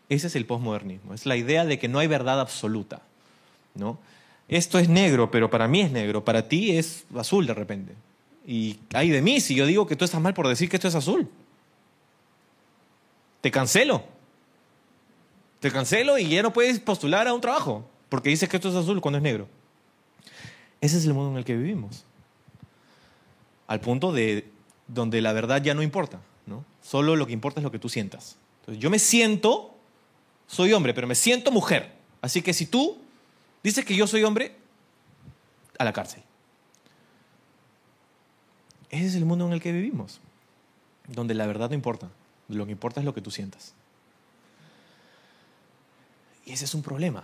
Ese 0.09 0.29
es 0.29 0.37
el 0.37 0.47
posmodernismo, 0.47 1.15
es 1.15 1.27
la 1.27 1.37
idea 1.37 1.65
de 1.65 1.79
que 1.79 1.89
no 1.89 1.99
hay 1.99 2.07
verdad 2.07 2.41
absoluta. 2.41 3.03
¿no? 3.75 3.99
Esto 4.49 4.79
es 4.79 4.89
negro, 4.89 5.31
pero 5.31 5.51
para 5.51 5.69
mí 5.69 5.81
es 5.81 5.91
negro, 5.91 6.25
para 6.25 6.49
ti 6.49 6.77
es 6.77 7.05
azul 7.17 7.47
de 7.47 7.55
repente. 7.55 7.95
Y 8.47 8.79
hay 8.95 9.11
de 9.11 9.21
mí 9.21 9.41
si 9.41 9.55
yo 9.55 9.67
digo 9.67 9.87
que 9.87 9.97
tú 9.97 10.05
estás 10.05 10.21
mal 10.21 10.35
por 10.35 10.49
decir 10.49 10.69
que 10.69 10.77
esto 10.77 10.89
es 10.89 10.95
azul. 10.95 11.29
Te 13.41 13.51
cancelo. 13.51 14.03
Te 15.61 15.71
cancelo 15.71 16.19
y 16.19 16.29
ya 16.29 16.43
no 16.43 16.53
puedes 16.53 16.81
postular 16.81 17.29
a 17.29 17.35
un 17.35 17.41
trabajo 17.41 17.87
porque 18.09 18.31
dices 18.31 18.49
que 18.49 18.57
esto 18.57 18.71
es 18.71 18.75
azul 18.75 19.01
cuando 19.01 19.19
es 19.19 19.23
negro. 19.23 19.49
Ese 20.81 20.99
es 20.99 21.05
el 21.05 21.15
mundo 21.15 21.33
en 21.33 21.39
el 21.39 21.45
que 21.45 21.57
vivimos. 21.57 22.05
Al 23.67 23.81
punto 23.81 24.13
de 24.13 24.49
donde 24.87 25.21
la 25.21 25.33
verdad 25.33 25.63
ya 25.63 25.75
no 25.75 25.83
importa, 25.83 26.21
¿no? 26.47 26.65
Solo 26.83 27.17
lo 27.17 27.27
que 27.27 27.33
importa 27.33 27.61
es 27.61 27.65
lo 27.65 27.71
que 27.71 27.79
tú 27.79 27.89
sientas. 27.89 28.37
Entonces, 28.61 28.83
yo 28.83 28.89
me 28.89 28.99
siento, 28.99 29.77
soy 30.49 30.73
hombre, 30.73 30.93
pero 30.95 31.07
me 31.07 31.15
siento 31.15 31.53
mujer. 31.53 31.93
Así 32.21 32.43
que 32.43 32.53
si 32.53 32.67
tú 32.67 32.99
dices 33.63 33.85
que 33.85 33.95
yo 33.95 34.09
soy 34.09 34.25
hombre, 34.25 34.57
a 35.79 35.85
la 35.85 35.93
cárcel. 35.93 36.23
Ese 38.91 39.07
es 39.07 39.15
el 39.15 39.25
mundo 39.25 39.47
en 39.47 39.53
el 39.53 39.63
que 39.63 39.71
vivimos, 39.71 40.21
donde 41.07 41.35
la 41.35 41.47
verdad 41.47 41.69
no 41.69 41.75
importa, 41.75 42.09
lo 42.49 42.67
que 42.67 42.73
importa 42.73 43.01
es 43.01 43.07
lo 43.07 43.15
que 43.15 43.21
tú 43.21 43.31
sientas. 43.31 43.75
Y 46.45 46.53
ese 46.53 46.65
es 46.65 46.75
un 46.75 46.83
problema. 46.83 47.23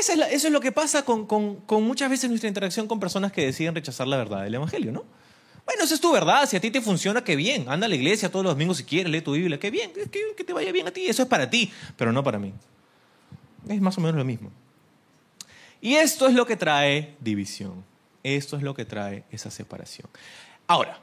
Eso 0.00 0.14
es, 0.14 0.50
lo 0.50 0.60
que 0.60 0.72
pasa 0.72 1.04
con, 1.04 1.26
con, 1.26 1.56
con, 1.56 1.82
muchas 1.84 2.08
veces 2.08 2.30
nuestra 2.30 2.48
interacción 2.48 2.88
con 2.88 2.98
personas 2.98 3.32
que 3.32 3.44
deciden 3.44 3.74
rechazar 3.74 4.08
la 4.08 4.16
verdad 4.16 4.42
del 4.42 4.54
Evangelio, 4.54 4.92
¿no? 4.92 5.04
Bueno, 5.66 5.84
esa 5.84 5.94
es 5.94 6.00
tu 6.00 6.12
verdad, 6.12 6.48
si 6.48 6.56
a 6.56 6.60
ti 6.60 6.70
te 6.70 6.80
funciona, 6.80 7.24
qué 7.24 7.36
bien. 7.36 7.66
Anda 7.68 7.86
a 7.86 7.88
la 7.88 7.94
iglesia 7.94 8.30
todos 8.30 8.44
los 8.44 8.54
domingos 8.54 8.76
si 8.76 8.84
quieres, 8.84 9.10
lee 9.10 9.22
tu 9.22 9.32
Biblia, 9.32 9.58
qué 9.58 9.70
bien, 9.70 9.92
que, 9.92 10.44
te 10.44 10.52
vaya 10.52 10.70
bien 10.72 10.86
a 10.86 10.90
ti, 10.90 11.06
eso 11.06 11.22
es 11.22 11.28
para 11.28 11.48
ti, 11.48 11.72
pero 11.96 12.12
no 12.12 12.22
para 12.22 12.38
mí. 12.38 12.52
Es 13.68 13.80
más 13.80 13.96
o 13.96 14.00
menos 14.00 14.16
lo 14.16 14.24
mismo. 14.24 14.50
Y 15.80 15.94
esto 15.94 16.26
es 16.26 16.34
lo 16.34 16.46
que 16.46 16.56
trae 16.56 17.14
división. 17.20 17.84
Esto 18.22 18.56
es 18.56 18.62
lo 18.62 18.74
que 18.74 18.86
trae 18.86 19.24
esa 19.30 19.50
separación. 19.50 20.08
Ahora, 20.66 20.98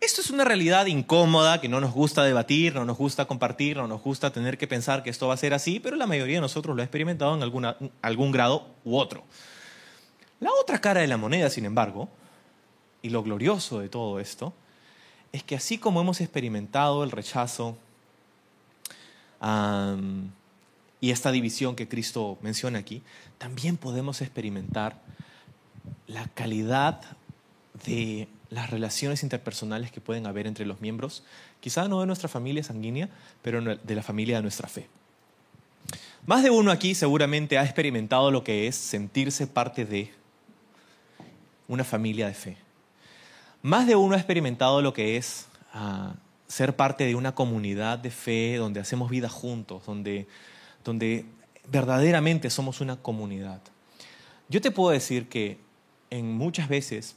esto 0.00 0.20
es 0.20 0.30
una 0.30 0.44
realidad 0.44 0.86
incómoda 0.86 1.60
que 1.60 1.68
no 1.68 1.80
nos 1.80 1.92
gusta 1.92 2.22
debatir, 2.22 2.74
no 2.74 2.84
nos 2.84 2.98
gusta 2.98 3.24
compartir, 3.24 3.78
no 3.78 3.88
nos 3.88 4.02
gusta 4.02 4.30
tener 4.30 4.58
que 4.58 4.66
pensar 4.66 5.02
que 5.02 5.08
esto 5.08 5.28
va 5.28 5.34
a 5.34 5.38
ser 5.38 5.54
así, 5.54 5.80
pero 5.80 5.96
la 5.96 6.06
mayoría 6.06 6.36
de 6.36 6.42
nosotros 6.42 6.76
lo 6.76 6.82
ha 6.82 6.84
experimentado 6.84 7.34
en 7.34 7.42
alguna, 7.42 7.76
algún 8.02 8.30
grado 8.30 8.68
u 8.84 8.96
otro. 8.98 9.24
La 10.38 10.50
otra 10.52 10.82
cara 10.82 11.00
de 11.00 11.06
la 11.06 11.16
moneda, 11.16 11.48
sin 11.48 11.64
embargo, 11.64 12.10
y 13.02 13.10
lo 13.10 13.22
glorioso 13.22 13.80
de 13.80 13.88
todo 13.88 14.20
esto, 14.20 14.52
es 15.32 15.42
que 15.42 15.56
así 15.56 15.78
como 15.78 16.00
hemos 16.00 16.20
experimentado 16.20 17.04
el 17.04 17.10
rechazo 17.10 17.76
y 21.00 21.10
esta 21.10 21.30
división 21.30 21.76
que 21.76 21.88
Cristo 21.88 22.38
menciona 22.40 22.78
aquí, 22.78 23.02
también 23.38 23.76
podemos 23.76 24.22
experimentar 24.22 25.00
la 26.06 26.26
calidad 26.28 27.00
de 27.84 28.28
las 28.50 28.70
relaciones 28.70 29.22
interpersonales 29.22 29.92
que 29.92 30.00
pueden 30.00 30.26
haber 30.26 30.46
entre 30.46 30.64
los 30.66 30.80
miembros, 30.80 31.22
quizá 31.60 31.88
no 31.88 32.00
de 32.00 32.06
nuestra 32.06 32.28
familia 32.28 32.62
sanguínea, 32.62 33.08
pero 33.42 33.60
de 33.76 33.94
la 33.94 34.02
familia 34.02 34.36
de 34.36 34.42
nuestra 34.42 34.68
fe. 34.68 34.88
Más 36.26 36.42
de 36.42 36.50
uno 36.50 36.70
aquí 36.70 36.94
seguramente 36.94 37.58
ha 37.58 37.64
experimentado 37.64 38.30
lo 38.30 38.42
que 38.42 38.66
es 38.66 38.74
sentirse 38.74 39.46
parte 39.46 39.84
de 39.84 40.10
una 41.68 41.84
familia 41.84 42.26
de 42.26 42.34
fe. 42.34 42.56
Más 43.66 43.88
de 43.88 43.96
uno 43.96 44.14
ha 44.14 44.18
experimentado 44.18 44.80
lo 44.80 44.92
que 44.92 45.16
es 45.16 45.48
uh, 45.74 46.14
ser 46.46 46.76
parte 46.76 47.02
de 47.02 47.16
una 47.16 47.34
comunidad 47.34 47.98
de 47.98 48.12
fe 48.12 48.58
donde 48.58 48.78
hacemos 48.78 49.10
vida 49.10 49.28
juntos, 49.28 49.84
donde, 49.86 50.28
donde 50.84 51.24
verdaderamente 51.68 52.48
somos 52.48 52.80
una 52.80 52.94
comunidad. 52.94 53.60
Yo 54.48 54.60
te 54.60 54.70
puedo 54.70 54.90
decir 54.90 55.28
que 55.28 55.58
en 56.10 56.32
muchas 56.32 56.68
veces, 56.68 57.16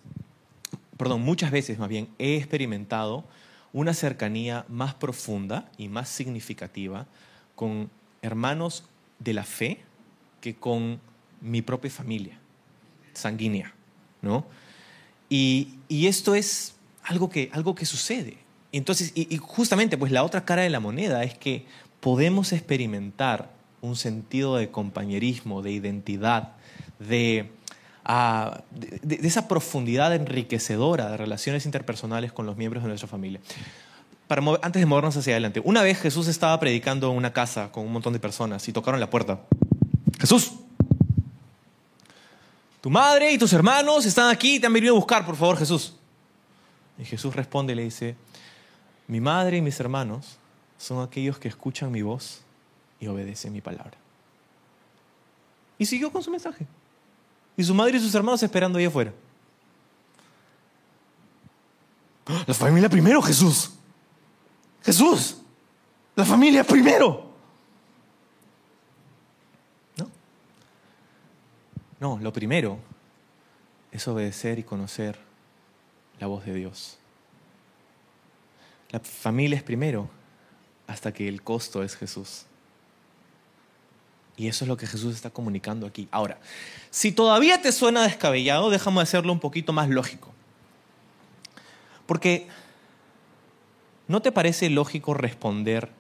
perdón, 0.98 1.22
muchas 1.22 1.52
veces 1.52 1.78
más 1.78 1.88
bien, 1.88 2.10
he 2.18 2.38
experimentado 2.38 3.26
una 3.72 3.94
cercanía 3.94 4.66
más 4.70 4.96
profunda 4.96 5.70
y 5.78 5.88
más 5.88 6.10
significativa 6.10 7.06
con 7.54 7.92
hermanos 8.24 8.86
de 9.20 9.34
la 9.34 9.44
fe 9.44 9.84
que 10.42 10.56
con 10.56 11.00
mi 11.42 11.62
propia 11.62 11.92
familia 11.92 12.40
sanguínea, 13.14 13.72
¿no? 14.24 14.46
Y, 15.30 15.76
esto 15.90 16.36
es 16.36 16.74
algo 17.04 17.30
que, 17.30 17.50
algo 17.54 17.76
que 17.76 17.86
sucede. 17.86 18.38
Entonces, 18.72 19.12
y, 19.16 19.38
justamente, 19.38 19.98
pues 19.98 20.12
la 20.12 20.24
otra 20.24 20.46
cara 20.46 20.64
de 20.64 20.70
la 20.70 20.80
moneda 20.80 21.24
es 21.24 21.38
que 21.38 21.66
podemos 22.00 22.52
experimentar 22.52 23.52
un 23.82 23.96
sentido 23.96 24.58
de 24.58 24.70
compañerismo, 24.70 25.62
de 25.62 25.72
identidad, 25.72 26.54
de, 27.00 27.52
de, 29.02 29.28
esa 29.28 29.48
profundidad 29.48 30.14
enriquecedora 30.14 31.12
de 31.12 31.18
relaciones 31.18 31.66
interpersonales 31.66 32.32
con 32.32 32.46
los 32.46 32.58
miembros 32.58 32.84
de 32.84 32.90
nuestra 32.90 33.08
familia. 33.08 33.40
Antes 34.62 34.80
de 34.80 34.86
movernos 34.86 35.18
hacia 35.18 35.34
adelante, 35.34 35.60
una 35.64 35.82
vez 35.82 36.00
Jesús 36.00 36.28
estaba 36.28 36.60
predicando 36.60 37.10
en 37.10 37.18
una 37.18 37.34
casa 37.34 37.72
con 37.72 37.86
un 37.86 37.92
montón 37.92 38.14
de 38.14 38.20
personas 38.20 38.68
y 38.68 38.74
tocaron 38.74 39.00
la 39.00 39.10
puerta. 39.10 39.40
Jesús, 40.20 40.59
tu 42.82 42.90
madre 42.90 43.32
y 43.32 43.38
tus 43.38 43.52
hermanos 43.54 44.06
están 44.06 44.30
aquí 44.30 44.56
y 44.56 44.60
te 44.60 44.68
han 44.68 44.74
venido 44.74 44.96
a 44.96 44.98
buscar, 44.98 45.26
por 45.26 45.36
favor, 45.36 45.58
Jesús. 45.58 45.96
Y 46.98 47.06
Jesús 47.06 47.36
responde 47.36 47.74
y 47.74 47.76
le 47.76 47.84
dice, 47.84 48.16
mi 49.08 49.20
madre 49.20 49.58
y 49.58 49.62
mis 49.62 49.80
hermanos 49.80 50.38
son 50.78 51.02
aquellos 51.02 51.40
que 51.40 51.48
escuchan 51.48 51.92
mi 51.92 52.02
voz 52.02 52.42
y 53.00 53.08
obedecen 53.08 53.52
mi 53.52 53.62
palabra. 53.62 53.98
Y 55.78 55.86
siguió 55.86 56.12
con 56.12 56.22
su 56.22 56.30
mensaje. 56.30 56.68
Y 57.56 57.64
su 57.64 57.74
madre 57.74 57.98
y 57.98 58.00
sus 58.02 58.14
hermanos 58.16 58.44
esperando 58.44 58.80
ahí 58.80 58.86
afuera. 58.86 59.14
La 62.46 62.54
familia 62.54 62.90
primero, 62.90 63.22
Jesús. 63.22 63.72
Jesús. 64.84 65.38
La 66.16 66.26
familia 66.26 66.64
primero. 66.64 67.29
No, 72.00 72.18
lo 72.22 72.32
primero 72.32 72.80
es 73.92 74.08
obedecer 74.08 74.60
y 74.60 74.64
conocer 74.64 75.20
la 76.20 76.28
voz 76.28 76.46
de 76.46 76.54
Dios. 76.54 76.98
La 78.92 79.00
familia 79.00 79.58
es 79.58 79.64
primero 79.64 80.10
hasta 80.88 81.14
que 81.14 81.28
el 81.28 81.44
costo 81.44 81.84
es 81.84 81.96
Jesús. 81.96 82.46
Y 84.38 84.48
eso 84.48 84.64
es 84.64 84.70
lo 84.70 84.78
que 84.78 84.88
Jesús 84.88 85.16
está 85.16 85.30
comunicando 85.30 85.86
aquí. 85.86 86.08
Ahora, 86.12 86.40
si 86.90 87.12
todavía 87.12 87.62
te 87.62 87.72
suena 87.72 88.04
descabellado, 88.04 88.70
déjame 88.70 89.02
hacerlo 89.02 89.34
un 89.34 89.40
poquito 89.40 89.74
más 89.74 89.90
lógico. 89.90 90.32
Porque 92.06 92.48
¿no 94.08 94.22
te 94.22 94.32
parece 94.32 94.70
lógico 94.70 95.14
responder 95.14 95.92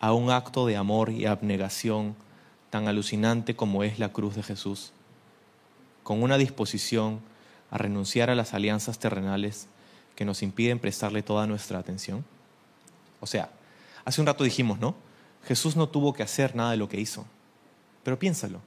a 0.00 0.12
un 0.12 0.30
acto 0.30 0.66
de 0.66 0.76
amor 0.76 1.10
y 1.10 1.26
abnegación 1.26 2.16
tan 2.70 2.88
alucinante 2.88 3.54
como 3.54 3.84
es 3.84 3.98
la 3.98 4.08
cruz 4.08 4.34
de 4.34 4.42
Jesús, 4.42 4.92
con 6.04 6.22
una 6.22 6.38
disposición 6.38 7.20
a 7.72 7.78
renunciar 7.78 8.30
a 8.30 8.36
las 8.36 8.54
alianzas 8.54 9.00
terrenales 9.00 9.66
que 10.14 10.24
nos 10.24 10.42
impiden 10.42 10.78
prestarle 10.78 11.24
toda 11.24 11.48
nuestra 11.48 11.80
atención? 11.80 12.24
O 13.20 13.26
sea, 13.26 13.50
hace 14.04 14.20
un 14.20 14.28
rato 14.28 14.44
dijimos, 14.44 14.78
¿no? 14.78 14.94
Jesús 15.44 15.74
no 15.74 15.88
tuvo 15.88 16.14
que 16.14 16.22
hacer 16.22 16.54
nada 16.54 16.70
de 16.70 16.76
lo 16.76 16.88
que 16.88 17.00
hizo. 17.00 17.26
Pero 18.04 18.18
piénsalo, 18.18 18.60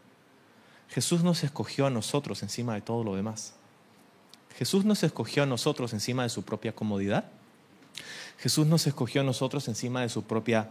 Jesús 0.90 1.24
nos 1.24 1.44
escogió 1.44 1.86
a 1.86 1.90
nosotros 1.90 2.44
encima 2.44 2.74
de 2.74 2.82
todo 2.82 3.04
lo 3.04 3.16
demás. 3.16 3.54
Jesús 4.58 4.86
nos 4.86 5.04
escogió 5.04 5.44
a 5.44 5.46
nosotros 5.46 5.94
encima 5.94 6.24
de 6.24 6.30
su 6.30 6.44
propia 6.44 6.74
comodidad. 6.74 7.26
Jesús 8.40 8.68
nos 8.68 8.88
escogió 8.88 9.22
a 9.22 9.24
nosotros 9.24 9.68
encima 9.68 10.02
de 10.02 10.10
su, 10.10 10.24
propia, 10.24 10.70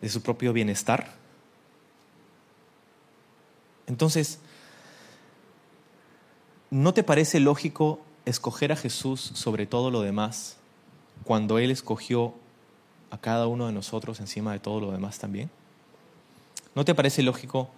de 0.00 0.08
su 0.08 0.22
propio 0.22 0.52
bienestar. 0.52 1.12
Entonces, 3.86 4.38
¿no 6.70 6.94
te 6.94 7.02
parece 7.02 7.40
lógico 7.40 8.00
escoger 8.24 8.70
a 8.70 8.76
Jesús 8.76 9.20
sobre 9.34 9.66
todo 9.66 9.90
lo 9.90 10.02
demás 10.02 10.56
cuando 11.24 11.58
Él 11.58 11.70
escogió 11.70 12.34
a 13.10 13.18
cada 13.18 13.48
uno 13.48 13.66
de 13.66 13.72
nosotros 13.72 14.20
encima 14.20 14.52
de 14.52 14.60
todo 14.60 14.80
lo 14.80 14.92
demás 14.92 15.18
también? 15.18 15.50
¿No 16.76 16.84
te 16.84 16.94
parece 16.94 17.22
lógico 17.22 17.68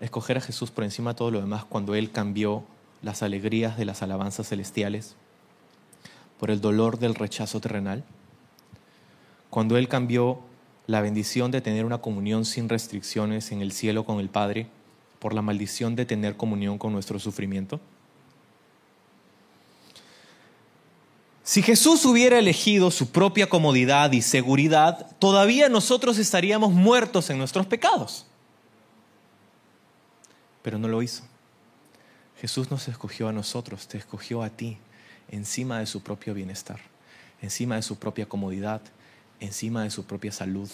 escoger 0.00 0.38
a 0.38 0.40
Jesús 0.40 0.70
por 0.70 0.84
encima 0.84 1.12
de 1.12 1.18
todo 1.18 1.32
lo 1.32 1.40
demás 1.40 1.64
cuando 1.64 1.96
Él 1.96 2.12
cambió 2.12 2.62
las 3.02 3.22
alegrías 3.22 3.76
de 3.76 3.84
las 3.84 4.02
alabanzas 4.02 4.48
celestiales 4.48 5.16
por 6.38 6.52
el 6.52 6.60
dolor 6.60 7.00
del 7.00 7.16
rechazo 7.16 7.60
terrenal? 7.60 8.04
Cuando 9.50 9.76
Él 9.76 9.88
cambió 9.88 10.38
la 10.86 11.00
bendición 11.00 11.50
de 11.50 11.60
tener 11.60 11.84
una 11.84 11.98
comunión 11.98 12.44
sin 12.44 12.68
restricciones 12.68 13.50
en 13.50 13.60
el 13.60 13.72
cielo 13.72 14.04
con 14.04 14.20
el 14.20 14.28
Padre 14.28 14.68
por 15.18 15.34
la 15.34 15.42
maldición 15.42 15.96
de 15.96 16.06
tener 16.06 16.36
comunión 16.36 16.78
con 16.78 16.92
nuestro 16.92 17.18
sufrimiento? 17.18 17.80
Si 21.50 21.62
Jesús 21.62 22.04
hubiera 22.04 22.38
elegido 22.38 22.92
su 22.92 23.10
propia 23.10 23.48
comodidad 23.48 24.12
y 24.12 24.22
seguridad, 24.22 25.16
todavía 25.18 25.68
nosotros 25.68 26.18
estaríamos 26.18 26.70
muertos 26.72 27.28
en 27.30 27.38
nuestros 27.38 27.66
pecados 27.66 28.26
pero 30.62 30.78
no 30.78 30.88
lo 30.88 31.02
hizo. 31.02 31.24
Jesús 32.40 32.70
nos 32.70 32.88
escogió 32.88 33.28
a 33.28 33.32
nosotros, 33.32 33.86
te 33.88 33.98
escogió 33.98 34.42
a 34.42 34.50
ti 34.50 34.78
encima 35.28 35.78
de 35.78 35.86
su 35.86 36.02
propio 36.02 36.34
bienestar, 36.34 36.80
encima 37.42 37.76
de 37.76 37.82
su 37.82 37.98
propia 37.98 38.28
comodidad, 38.28 38.80
encima 39.40 39.82
de 39.82 39.90
su 39.90 40.04
propia 40.04 40.32
salud. 40.32 40.70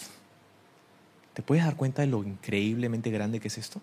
¿Te 1.33 1.43
puedes 1.43 1.65
dar 1.65 1.75
cuenta 1.75 2.01
de 2.01 2.07
lo 2.07 2.23
increíblemente 2.23 3.11
grande 3.11 3.39
que 3.39 3.49
es 3.49 3.57
esto? 3.57 3.81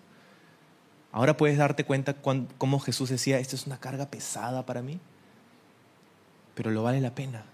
Ahora 1.13 1.37
puedes 1.37 1.59
darte 1.59 1.85
cuenta 1.85 2.15
cómo 2.15 2.81
Jesús 2.81 3.11
decía, 3.11 3.39
esto 3.39 3.55
es 3.55 3.67
una 3.67 3.79
carga 3.79 4.07
pesada 4.07 4.67
para 4.67 4.83
mí, 4.83 4.99
pero 6.55 6.71
lo 6.71 6.83
vale 6.83 7.01
la 7.01 7.15
pena, 7.15 7.45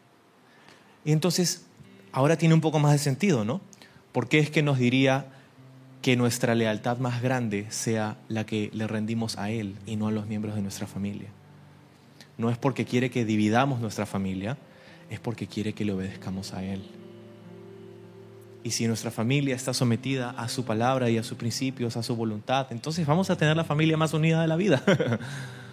Y 1.04 1.12
entonces, 1.12 1.64
ahora 2.12 2.36
tiene 2.36 2.54
un 2.54 2.60
poco 2.60 2.78
más 2.78 2.92
de 2.92 2.98
sentido, 2.98 3.44
¿no? 3.44 3.60
¿Por 4.12 4.28
qué 4.28 4.38
es 4.38 4.50
que 4.50 4.62
nos 4.62 4.78
diría 4.78 5.26
que 6.02 6.16
nuestra 6.16 6.54
lealtad 6.54 6.98
más 6.98 7.22
grande 7.22 7.66
sea 7.70 8.16
la 8.28 8.44
que 8.44 8.70
le 8.72 8.86
rendimos 8.86 9.38
a 9.38 9.50
Él 9.50 9.76
y 9.86 9.96
no 9.96 10.08
a 10.08 10.10
los 10.10 10.26
miembros 10.26 10.54
de 10.54 10.62
nuestra 10.62 10.86
familia? 10.86 11.28
No 12.36 12.50
es 12.50 12.58
porque 12.58 12.84
quiere 12.84 13.10
que 13.10 13.24
dividamos 13.24 13.80
nuestra 13.80 14.06
familia, 14.06 14.58
es 15.08 15.20
porque 15.20 15.46
quiere 15.46 15.72
que 15.72 15.84
le 15.84 15.92
obedezcamos 15.92 16.52
a 16.52 16.62
Él. 16.64 16.82
Y 18.62 18.72
si 18.72 18.86
nuestra 18.86 19.10
familia 19.10 19.56
está 19.56 19.72
sometida 19.72 20.30
a 20.30 20.48
su 20.48 20.64
palabra 20.64 21.08
y 21.08 21.16
a 21.16 21.22
sus 21.22 21.38
principios, 21.38 21.96
a 21.96 22.02
su 22.02 22.14
voluntad, 22.14 22.66
entonces 22.70 23.06
vamos 23.06 23.30
a 23.30 23.36
tener 23.36 23.56
la 23.56 23.64
familia 23.64 23.96
más 23.96 24.12
unida 24.12 24.42
de 24.42 24.48
la 24.48 24.56
vida. 24.56 24.82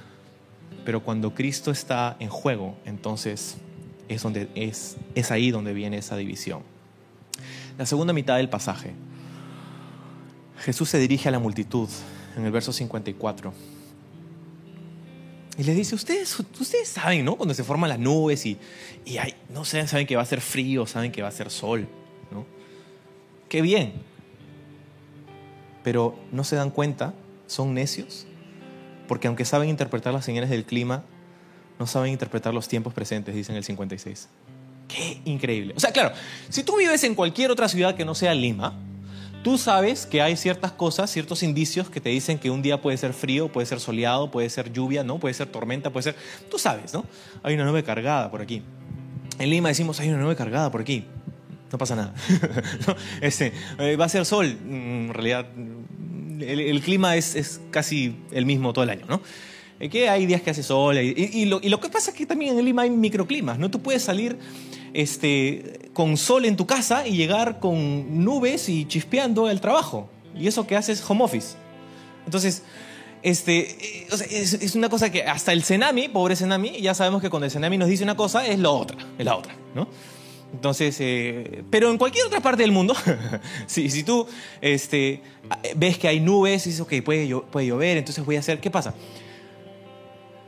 Pero 0.87 1.03
cuando 1.03 1.35
Cristo 1.35 1.69
está 1.69 2.15
en 2.17 2.29
juego, 2.29 2.77
entonces 2.85 3.57
es, 4.07 5.31
ahí 5.31 5.51
donde 5.51 5.73
viene 5.73 5.97
esa 5.97 6.15
división. 6.15 6.61
La 7.77 7.85
segunda 7.85 8.13
mitad 8.13 8.37
del 8.37 8.47
pasaje. 8.47 8.93
Jesús 10.59 10.87
se 10.87 10.97
dirige 10.97 11.27
a 11.27 11.33
la 11.33 11.39
multitud 11.39 11.89
en 12.37 12.45
el 12.45 12.53
verso 12.53 12.71
54. 12.71 13.53
Y 15.57 15.63
le 15.63 15.73
dice, 15.73 15.93
ustedes, 15.93 16.39
ustedes 16.39 16.87
saben, 16.87 17.25
¿no? 17.25 17.35
Cuando 17.35 17.53
se 17.53 17.65
forman 17.65 17.89
las 17.89 17.99
nubes 17.99 18.45
y, 18.45 18.57
hay, 19.19 19.33
no 19.49 19.65
saben 19.65 20.07
que 20.07 20.15
va 20.15 20.21
a 20.21 20.25
ser 20.25 20.39
frío, 20.39 20.87
saben 20.87 21.11
que 21.11 21.21
va 21.21 21.27
a 21.27 21.31
ser 21.31 21.49
sol, 21.49 21.85
¿no? 22.31 22.45
Qué 23.49 23.61
bien. 23.61 23.91
Pero 25.83 26.17
no 26.31 26.45
se 26.45 26.55
dan 26.55 26.71
cuenta, 26.71 27.13
son 27.45 27.73
necios, 27.73 28.25
porque 29.07 29.27
aunque 29.27 29.45
saben 29.45 29.69
interpretar 29.69 30.13
las 30.13 30.25
señales 30.25 30.49
del 30.49 30.65
clima, 30.65 31.03
no 31.79 31.87
saben 31.87 32.11
interpretar 32.11 32.53
los 32.53 32.67
tiempos 32.67 32.93
presentes, 32.93 33.35
dicen 33.35 33.55
el 33.55 33.63
56. 33.63 34.29
Qué 34.87 35.21
increíble. 35.25 35.73
O 35.75 35.79
sea, 35.79 35.91
claro, 35.91 36.13
si 36.49 36.63
tú 36.63 36.77
vives 36.77 37.03
en 37.03 37.13
cualquier 37.15 37.51
otra 37.51 37.67
ciudad 37.67 37.95
que 37.95 38.05
no 38.05 38.15
sea 38.15 38.33
Lima, 38.33 38.73
tú 39.43 39.57
sabes 39.57 40.05
que 40.05 40.21
hay 40.21 40.37
ciertas 40.37 40.71
cosas, 40.71 41.11
ciertos 41.11 41.43
indicios 41.43 41.89
que 41.89 42.01
te 42.01 42.09
dicen 42.09 42.39
que 42.39 42.49
un 42.49 42.61
día 42.61 42.81
puede 42.81 42.97
ser 42.97 43.13
frío, 43.13 43.51
puede 43.51 43.65
ser 43.65 43.79
soleado, 43.79 44.31
puede 44.31 44.49
ser 44.49 44.71
lluvia, 44.71 45.03
¿no? 45.03 45.19
Puede 45.19 45.33
ser 45.33 45.47
tormenta, 45.47 45.89
puede 45.89 46.03
ser... 46.03 46.15
Tú 46.49 46.57
sabes, 46.57 46.93
¿no? 46.93 47.05
Hay 47.43 47.53
una 47.53 47.65
nube 47.65 47.83
cargada 47.83 48.31
por 48.31 48.41
aquí. 48.41 48.63
En 49.39 49.49
Lima 49.49 49.69
decimos, 49.69 49.99
hay 49.99 50.09
una 50.09 50.17
nube 50.17 50.35
cargada 50.35 50.71
por 50.71 50.81
aquí. 50.81 51.05
No 51.71 51.77
pasa 51.77 51.95
nada. 51.95 52.13
este, 53.21 53.51
eh, 53.77 53.97
va 53.97 54.05
a 54.05 54.09
ser 54.09 54.25
sol. 54.25 54.45
En 54.45 55.11
realidad, 55.13 55.47
el, 56.39 56.81
clima 56.81 57.15
es, 57.15 57.61
casi 57.71 58.15
el 58.31 58.45
mismo 58.45 58.73
todo 58.73 58.83
el 58.83 58.89
año, 58.89 59.05
¿no? 59.07 59.21
Que 59.89 60.09
hay 60.09 60.25
días 60.25 60.41
que 60.41 60.49
hace 60.49 60.63
sol. 60.63 60.97
Y, 60.97 61.45
lo, 61.45 61.79
que 61.79 61.89
pasa 61.89 62.11
es 62.11 62.17
que 62.17 62.25
también 62.25 62.57
en 62.57 62.65
Lima 62.65 62.81
hay 62.81 62.89
microclimas, 62.89 63.59
¿no? 63.59 63.69
Tú 63.69 63.81
puedes 63.81 64.01
salir 64.01 64.37
este, 64.93 65.91
con 65.93 66.17
sol 66.17 66.45
en 66.45 66.55
tu 66.55 66.65
casa 66.65 67.07
y 67.07 67.15
llegar 67.15 67.59
con 67.59 68.23
nubes 68.23 68.69
y 68.69 68.85
chispeando 68.85 69.49
el 69.49 69.61
trabajo. 69.61 70.09
Y 70.35 70.47
eso 70.47 70.65
que 70.65 70.75
haces 70.75 71.03
home 71.07 71.23
office. 71.23 71.55
Entonces, 72.25 72.63
este, 73.21 74.03
eh, 74.03 74.07
es, 74.31 74.75
una 74.75 74.89
cosa 74.89 75.11
que 75.11 75.23
hasta 75.23 75.53
el 75.53 75.63
Cenami, 75.63 76.07
pobre 76.07 76.35
Cenami, 76.35 76.81
ya 76.81 76.93
sabemos 76.93 77.21
que 77.21 77.29
cuando 77.29 77.45
el 77.45 77.51
Cenami 77.51 77.77
nos 77.77 77.89
dice 77.89 78.03
una 78.03 78.15
cosa 78.15 78.45
es 78.47 78.59
la 78.59 78.69
otra, 78.69 78.97
es 79.17 79.25
la 79.25 79.35
otra, 79.35 79.55
¿no? 79.75 79.87
Entonces, 80.53 80.97
eh, 81.01 81.63
pero 81.69 81.91
en 81.91 81.97
cualquier 81.97 82.25
otra 82.25 82.39
parte 82.39 82.63
del 82.63 82.71
mundo, 82.71 82.95
si, 83.67 84.03
tú 84.03 84.27
este, 84.61 85.21
ves 85.75 85.97
que 85.97 86.07
hay 86.07 86.19
nubes 86.19 86.65
y 86.65 86.69
dices, 86.69 86.81
ok, 86.81 86.93
puede, 87.03 87.35
puede 87.51 87.67
llover, 87.67 87.97
entonces 87.97 88.25
voy 88.25 88.37
a 88.37 88.39
hacer, 88.39 88.59
¿qué 88.59 88.71
pasa? 88.71 88.93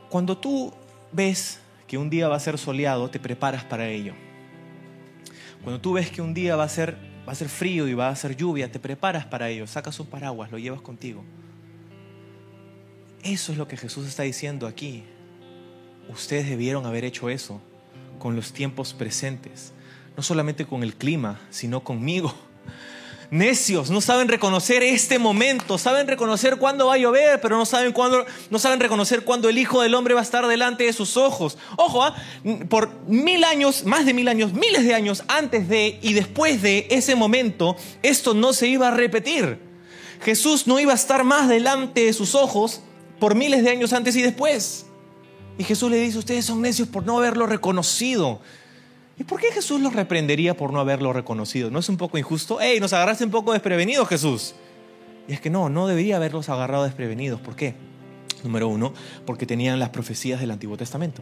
Cuando 0.08 0.38
tú 0.38 0.72
ves 1.12 1.60
que 1.86 1.98
un 1.98 2.08
día 2.08 2.28
va 2.28 2.36
a 2.36 2.40
ser 2.40 2.58
soleado, 2.58 3.10
te 3.10 3.20
preparas 3.20 3.64
para 3.64 3.88
ello. 3.88 4.14
Cuando 5.62 5.80
tú 5.80 5.92
ves 5.92 6.10
que 6.10 6.22
un 6.22 6.32
día 6.32 6.56
va 6.56 6.64
a 6.64 6.68
ser, 6.68 6.96
va 7.28 7.32
a 7.32 7.36
ser 7.36 7.48
frío 7.48 7.86
y 7.86 7.94
va 7.94 8.08
a 8.08 8.16
ser 8.16 8.36
lluvia, 8.36 8.72
te 8.72 8.78
preparas 8.78 9.26
para 9.26 9.50
ello, 9.50 9.66
sacas 9.66 10.00
un 10.00 10.06
paraguas, 10.06 10.50
lo 10.50 10.58
llevas 10.58 10.80
contigo. 10.80 11.22
Eso 13.22 13.52
es 13.52 13.58
lo 13.58 13.68
que 13.68 13.76
Jesús 13.76 14.06
está 14.08 14.22
diciendo 14.22 14.66
aquí. 14.66 15.04
Ustedes 16.08 16.48
debieron 16.48 16.86
haber 16.86 17.04
hecho 17.04 17.28
eso 17.28 17.60
con 18.18 18.34
los 18.34 18.52
tiempos 18.52 18.94
presentes 18.94 19.74
no 20.16 20.22
solamente 20.22 20.66
con 20.66 20.82
el 20.82 20.94
clima, 20.94 21.40
sino 21.50 21.82
conmigo. 21.82 22.34
Necios, 23.30 23.90
no 23.90 24.00
saben 24.00 24.26
reconocer 24.26 24.82
este 24.82 25.20
momento, 25.20 25.78
saben 25.78 26.08
reconocer 26.08 26.56
cuándo 26.56 26.88
va 26.88 26.94
a 26.94 26.98
llover, 26.98 27.40
pero 27.40 27.56
no 27.56 27.64
saben 27.64 27.92
cuándo, 27.92 28.26
no 28.50 28.58
saben 28.58 28.80
reconocer 28.80 29.22
cuándo 29.24 29.48
el 29.48 29.56
Hijo 29.56 29.82
del 29.82 29.94
Hombre 29.94 30.14
va 30.14 30.20
a 30.20 30.24
estar 30.24 30.48
delante 30.48 30.82
de 30.82 30.92
sus 30.92 31.16
ojos. 31.16 31.56
Ojo, 31.76 32.02
¿ah? 32.02 32.16
por 32.68 32.92
mil 33.06 33.44
años, 33.44 33.84
más 33.84 34.04
de 34.04 34.14
mil 34.14 34.26
años, 34.26 34.52
miles 34.52 34.82
de 34.82 34.94
años 34.94 35.22
antes 35.28 35.68
de 35.68 36.00
y 36.02 36.12
después 36.12 36.60
de 36.60 36.88
ese 36.90 37.14
momento, 37.14 37.76
esto 38.02 38.34
no 38.34 38.52
se 38.52 38.66
iba 38.66 38.88
a 38.88 38.90
repetir. 38.90 39.60
Jesús 40.22 40.66
no 40.66 40.80
iba 40.80 40.90
a 40.92 40.96
estar 40.96 41.22
más 41.22 41.48
delante 41.48 42.04
de 42.04 42.12
sus 42.12 42.34
ojos 42.34 42.80
por 43.20 43.36
miles 43.36 43.62
de 43.62 43.70
años 43.70 43.92
antes 43.92 44.16
y 44.16 44.22
después. 44.22 44.86
Y 45.56 45.62
Jesús 45.62 45.88
le 45.88 45.98
dice, 45.98 46.18
ustedes 46.18 46.46
son 46.46 46.62
necios 46.62 46.88
por 46.88 47.06
no 47.06 47.18
haberlo 47.18 47.46
reconocido. 47.46 48.40
¿Y 49.20 49.24
por 49.24 49.38
qué 49.38 49.52
Jesús 49.52 49.82
los 49.82 49.92
reprendería 49.92 50.56
por 50.56 50.72
no 50.72 50.80
haberlo 50.80 51.12
reconocido? 51.12 51.70
¿No 51.70 51.78
es 51.80 51.90
un 51.90 51.98
poco 51.98 52.16
injusto? 52.16 52.58
¡Ey, 52.58 52.80
nos 52.80 52.94
agarraste 52.94 53.22
un 53.22 53.30
poco 53.30 53.52
desprevenidos, 53.52 54.08
Jesús! 54.08 54.54
Y 55.28 55.34
es 55.34 55.42
que 55.42 55.50
no, 55.50 55.68
no 55.68 55.86
debería 55.86 56.16
haberlos 56.16 56.48
agarrado 56.48 56.84
desprevenidos. 56.84 57.38
¿Por 57.38 57.54
qué? 57.54 57.74
Número 58.42 58.66
uno, 58.68 58.94
porque 59.26 59.44
tenían 59.44 59.78
las 59.78 59.90
profecías 59.90 60.40
del 60.40 60.50
Antiguo 60.50 60.78
Testamento, 60.78 61.20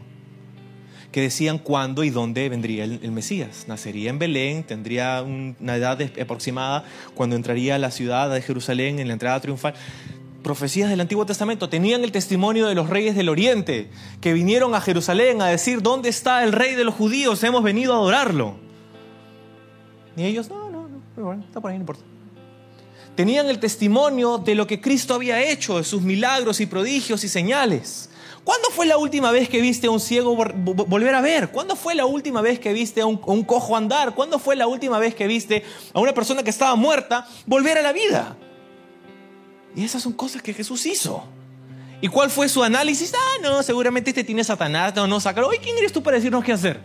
que 1.11 1.23
decían 1.23 1.59
cuándo 1.59 2.05
y 2.05 2.11
dónde 2.11 2.49
vendría 2.49 2.85
el, 2.85 3.11
Mesías. 3.11 3.65
Nacería 3.67 4.11
en 4.11 4.21
Belén, 4.21 4.63
tendría 4.63 5.21
una 5.23 5.75
edad 5.75 5.99
aproximada 6.23 6.85
cuando 7.17 7.35
entraría 7.35 7.75
a 7.75 7.79
la 7.79 7.91
ciudad 7.91 8.31
de 8.31 8.41
Jerusalén 8.41 9.01
en 9.01 9.09
la 9.09 9.15
entrada 9.15 9.41
triunfal 9.41 9.75
profecías 10.43 10.91
del 10.91 11.01
Antiguo 11.01 11.27
Testamento, 11.27 11.69
tenían 11.69 12.05
el 12.05 12.13
testimonio 12.13 12.67
de 12.67 12.75
los 12.75 12.89
reyes 12.89 13.17
del 13.17 13.29
Oriente, 13.29 13.91
que 14.21 14.33
vinieron 14.33 14.75
a 14.75 14.81
Jerusalén 14.81 15.43
a 15.43 15.47
decir, 15.47 15.83
¿dónde 15.83 16.09
está 16.09 16.45
el 16.45 16.53
rey 16.53 16.75
de 16.75 16.85
los 16.85 16.95
judíos? 16.95 17.43
Hemos 17.43 17.63
venido 17.63 17.93
a 17.95 17.97
adorarlo. 17.97 18.57
Y 20.17 20.25
ellos, 20.25 20.49
no, 20.49 20.71
no, 20.71 21.33
está 21.35 21.61
por 21.61 21.71
ahí, 21.71 21.77
no 21.77 21.83
importa. 21.83 22.03
Tenían 23.15 23.49
el 23.49 23.59
testimonio 23.59 24.39
de 24.39 24.55
lo 24.55 24.67
que 24.67 24.81
Cristo 24.81 25.15
había 25.15 25.43
hecho, 25.43 25.79
de 25.79 25.85
sus 25.85 26.03
milagros 26.03 26.61
y 26.61 26.67
prodigios 26.67 27.25
y 27.25 27.29
señales. 27.29 28.11
¿Cuándo 28.45 28.71
fue 28.71 28.87
la 28.87 28.97
última 28.97 29.31
vez 29.31 29.49
que 29.49 29.61
viste 29.61 29.89
a 29.89 29.91
un 29.91 30.01
ciego 30.01 30.35
volver 30.35 31.15
a 31.15 31.21
ver? 31.21 31.51
¿Cuándo 31.51 31.77
fue 31.77 31.95
la 31.95 32.07
última 32.07 32.41
vez 32.41 32.59
que 32.61 32.73
viste 32.73 33.01
a 33.01 33.07
un 33.07 33.45
cojo 33.45 33.77
andar? 33.77 34.15
¿Cuándo 34.15 34.39
fue 34.39 34.57
la 34.57 34.67
última 34.67 34.99
vez 34.99 35.15
que 35.15 35.27
viste 35.27 35.65
a 35.93 36.01
una 36.01 36.15
persona 36.15 36.43
que 36.43 36.51
estaba 36.51 36.75
muerta 36.77 37.29
volver 37.45 37.77
a 37.77 37.83
la 37.83 37.93
vida? 37.93 38.37
Y 39.79 39.85
esas 39.85 40.03
son 40.03 40.13
cosas 40.13 40.43
que 40.43 40.53
Jesús 40.53 40.85
hizo. 40.87 41.23
¿Y 42.01 42.09
cuál 42.09 42.31
fue 42.31 42.49
su 42.49 42.65
análisis? 42.65 43.15
Ah, 43.15 43.41
no, 43.41 43.63
seguramente 43.63 44.11
este 44.11 44.25
tiene 44.25 44.43
Satanás, 44.43 44.93
no, 44.97 45.07
no, 45.07 45.21
sácalo. 45.21 45.55
¿Y 45.55 45.59
quién 45.59 45.79
eres 45.79 45.93
tú 45.93 46.03
para 46.03 46.17
decirnos 46.17 46.43
qué 46.43 46.53
hacer? 46.53 46.81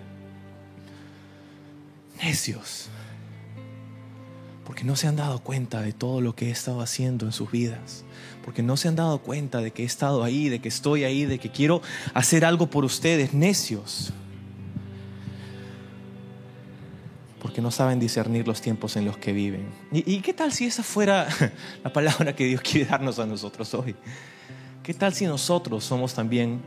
Necios. 2.21 2.89
Porque 4.63 4.83
no 4.83 4.95
se 4.95 5.07
han 5.07 5.15
dado 5.15 5.39
cuenta 5.39 5.81
de 5.81 5.91
todo 5.91 6.21
lo 6.21 6.35
que 6.35 6.49
he 6.49 6.51
estado 6.51 6.81
haciendo 6.81 7.25
en 7.25 7.31
sus 7.31 7.49
vidas. 7.49 8.05
Porque 8.45 8.61
no 8.61 8.77
se 8.77 8.89
han 8.89 8.95
dado 8.95 9.17
cuenta 9.23 9.61
de 9.61 9.71
que 9.71 9.81
he 9.81 9.85
estado 9.87 10.23
ahí, 10.23 10.49
de 10.49 10.59
que 10.59 10.69
estoy 10.69 11.03
ahí, 11.03 11.25
de 11.25 11.39
que 11.39 11.49
quiero 11.49 11.81
hacer 12.13 12.45
algo 12.45 12.67
por 12.67 12.85
ustedes. 12.85 13.33
Necios. 13.33 14.13
Porque 17.53 17.61
no 17.61 17.69
saben 17.69 17.99
discernir 17.99 18.47
los 18.47 18.61
tiempos 18.61 18.95
en 18.95 19.05
los 19.05 19.15
que 19.17 19.31
viven. 19.31 19.67
¿Y, 19.91 20.21
qué 20.21 20.33
tal 20.33 20.51
si 20.51 20.65
esa 20.65 20.81
fuera 20.81 21.27
la 21.83 21.93
palabra 21.93 22.35
que 22.35 22.45
Dios 22.45 22.61
quiere 22.61 22.89
darnos 22.89 23.19
a 23.19 23.27
nosotros 23.27 23.71
hoy? 23.75 23.95
¿Qué 24.81 24.95
tal 24.95 25.13
si 25.13 25.27
nosotros 25.27 25.83
somos 25.83 26.15
también 26.15 26.63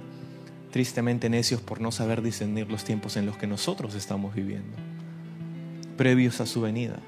tristemente 0.70 1.28
necios 1.28 1.60
por 1.60 1.80
no 1.80 1.90
saber 1.90 2.22
discernir 2.22 2.70
los 2.70 2.84
tiempos 2.84 3.16
en 3.16 3.26
los 3.26 3.36
que 3.36 3.48
nosotros 3.48 3.96
estamos 3.96 4.32
viviendo, 4.32 4.76
previos 5.96 6.40
a 6.40 6.46
su 6.46 6.60
venida? 6.60 7.00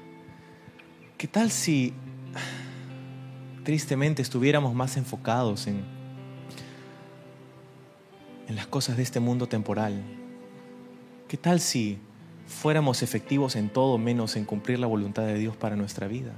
¿Qué 1.17 1.29
tal 1.29 1.49
si 1.49 1.93
tristemente 3.63 4.21
estuviéramos 4.21 4.75
más 4.75 4.97
enfocados 4.97 5.67
en, 5.67 5.85
en 8.45 8.57
las 8.57 8.67
cosas 8.67 8.97
de 8.97 9.03
este 9.03 9.21
mundo 9.21 9.47
temporal? 9.47 10.03
¿Qué 11.29 11.37
tal 11.37 11.61
si 11.61 11.97
fuéramos 12.49 13.03
efectivos 13.03 13.55
en 13.55 13.69
todo 13.69 13.97
menos 13.97 14.35
en 14.35 14.43
cumplir 14.43 14.79
la 14.79 14.87
voluntad 14.87 15.23
de 15.23 15.35
Dios 15.35 15.55
para 15.55 15.75
nuestra 15.75 16.07
vida. 16.07 16.33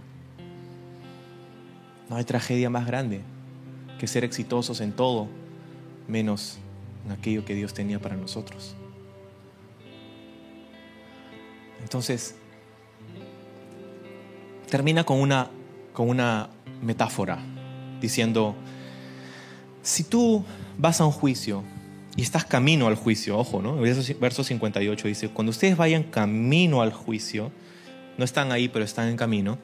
No 2.09 2.17
hay 2.17 2.25
tragedia 2.25 2.69
más 2.69 2.85
grande 2.85 3.21
que 3.97 4.05
ser 4.07 4.25
exitosos 4.25 4.81
en 4.81 4.91
todo 4.91 5.29
menos 6.07 6.59
en 7.05 7.13
aquello 7.13 7.45
que 7.45 7.55
Dios 7.55 7.73
tenía 7.73 7.99
para 7.99 8.15
nosotros. 8.17 8.75
Entonces, 11.81 12.35
termina 14.69 15.05
con 15.05 15.19
una, 15.19 15.49
con 15.93 16.09
una 16.09 16.49
metáfora 16.81 17.39
diciendo, 18.01 18.55
si 19.81 20.03
tú 20.03 20.43
vas 20.77 20.99
a 20.99 21.05
un 21.05 21.11
juicio 21.11 21.63
y 22.15 22.21
estás 22.21 22.45
camino 22.45 22.87
al 22.87 22.95
juicio, 22.95 23.37
ojo, 23.37 23.61
¿no? 23.61 23.77
Verso, 23.77 24.13
verso 24.19 24.43
58 24.43 25.07
dice, 25.07 25.29
cuando 25.29 25.51
ustedes 25.51 25.77
vayan 25.77 26.03
camino 26.03 26.81
al 26.81 26.91
juicio, 26.91 27.51
no 28.17 28.25
están 28.25 28.51
ahí, 28.51 28.67
pero 28.67 28.83
están 28.83 29.07
en 29.07 29.17
camino, 29.17 29.57